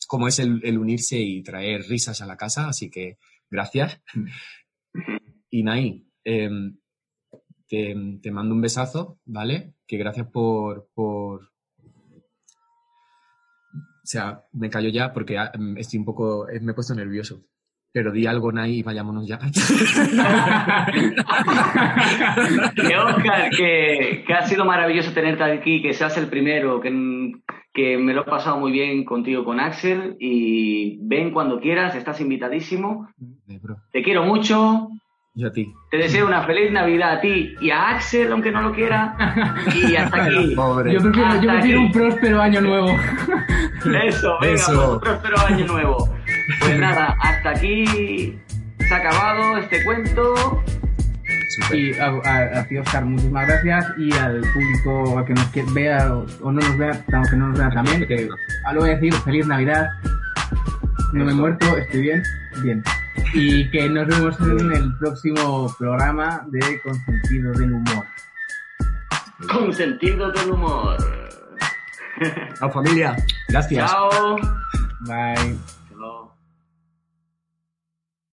como 0.09 0.29
es 0.29 0.39
el, 0.41 0.61
el 0.65 0.79
unirse 0.79 1.19
y 1.21 1.43
traer 1.43 1.83
risas 1.89 2.21
a 2.21 2.27
la 2.27 2.37
casa. 2.37 2.69
Así 2.69 2.91
que 2.91 3.19
gracias. 3.51 4.01
Y 5.51 5.63
Nai, 5.63 6.07
em, 6.25 6.77
te, 7.69 7.95
te 8.23 8.31
mando 8.31 8.55
un 8.55 8.61
besazo, 8.61 9.19
¿vale? 9.25 9.75
Que 9.87 9.97
gracias 9.97 10.27
por, 10.29 10.89
por... 10.95 11.43
O 13.75 14.05
sea, 14.07 14.45
me 14.53 14.69
callo 14.69 14.89
ya 14.91 15.13
porque 15.13 15.39
ah, 15.39 15.51
em, 15.55 15.77
estoy 15.79 15.99
un 16.01 16.05
poco... 16.05 16.49
eh, 16.49 16.61
Me 16.61 16.73
he 16.73 16.75
puesto 16.75 16.95
nervioso. 16.95 17.45
Pero 17.95 18.11
di 18.11 18.27
algo, 18.27 18.51
Nai, 18.53 18.79
y 18.79 18.83
vayámonos 18.83 19.27
ya. 19.29 19.39
Que 22.75 22.97
Oscar, 22.97 23.51
que, 23.51 24.25
que 24.27 24.33
ha 24.35 24.47
sido 24.47 24.65
maravilloso 24.65 25.13
tenerte 25.13 25.45
aquí, 25.45 25.83
que 25.83 25.93
seas 25.93 26.17
el 26.17 26.29
primero, 26.29 26.81
que, 26.81 27.33
que 27.73 27.99
me 27.99 28.15
lo 28.15 28.23
he 28.23 28.25
pasado 28.25 28.59
muy 28.59 28.73
bien 28.73 29.05
contigo 29.05 29.45
con 29.45 29.61
Axel 29.61 30.17
y 30.19 30.99
ven 31.07 31.31
cuando 31.33 31.61
quieras, 31.61 31.95
estás 31.95 32.21
invitadísimo. 32.21 33.09
Bro, 33.61 33.77
Te 33.93 34.03
quiero 34.03 34.25
mucho, 34.25 34.89
yo 35.35 35.49
a 35.49 35.53
ti. 35.53 35.73
te 35.91 35.97
deseo 35.99 36.27
una 36.27 36.43
feliz 36.45 36.73
Navidad 36.73 37.13
a 37.19 37.21
ti 37.21 37.55
y 37.61 37.71
a 37.71 37.91
Axel, 37.91 38.33
aunque 38.33 38.51
no 38.51 38.63
lo 38.63 38.73
quiera. 38.73 39.15
Y 39.75 39.95
hasta 39.97 40.25
aquí. 40.25 40.53
Pobre. 40.57 40.93
Yo 40.95 41.01
prefiero, 41.01 41.41
yo 41.43 41.51
prefiero 41.53 41.81
un 41.81 41.93
próspero 41.93 42.41
año 42.41 42.61
nuevo. 42.63 42.89
Eso, 44.05 44.39
venga, 44.41 44.55
Eso. 44.55 44.73
pues 44.73 44.89
un 44.89 45.01
próspero 45.01 45.37
año 45.47 45.67
nuevo. 45.67 46.09
Pues 46.61 46.79
nada, 46.79 47.17
hasta 47.21 47.51
aquí 47.51 48.39
se 48.79 48.95
ha 48.95 48.97
acabado 48.97 49.59
este 49.59 49.85
cuento. 49.85 50.63
Y 51.73 51.93
a, 51.99 52.07
a- 52.07 52.61
a 52.61 52.65
ti, 52.67 52.79
Oscar, 52.79 53.05
muchísimas 53.05 53.47
gracias. 53.47 53.87
Y 53.99 54.13
al 54.15 54.40
público 54.40 55.19
a 55.19 55.25
que 55.25 55.35
nos 55.35 55.47
que- 55.49 55.65
vea 55.73 56.13
o, 56.15 56.27
o 56.40 56.53
no 56.53 56.61
nos 56.61 56.77
vea, 56.79 57.05
aunque 57.13 57.37
no 57.37 57.49
nos 57.49 57.59
vea 57.59 57.71
también, 57.71 58.07
que 58.07 58.29
ahora 58.67 58.79
voy 58.81 58.90
a 58.90 58.95
decir 58.95 59.13
feliz 59.15 59.47
Navidad. 59.47 59.88
No 61.13 61.25
me 61.27 61.33
he 61.33 61.35
muerto, 61.35 61.77
estoy 61.77 62.01
bien, 62.01 62.23
bien. 62.63 62.83
Y 63.35 63.71
que 63.71 63.88
nos 63.88 64.07
vemos 64.07 64.35
en 64.40 64.73
el 64.73 64.97
próximo 64.99 65.75
programa 65.79 66.43
de 66.49 66.81
Consentido 66.81 67.53
del 67.53 67.73
Humor. 67.75 68.07
Con 69.51 69.73
sentido 69.75 70.31
del 70.33 70.51
humor. 70.53 70.97
Chao, 72.59 72.71
familia. 72.71 73.17
Gracias. 73.49 73.90
Chao. 73.90 74.37
Bye. 75.01 75.59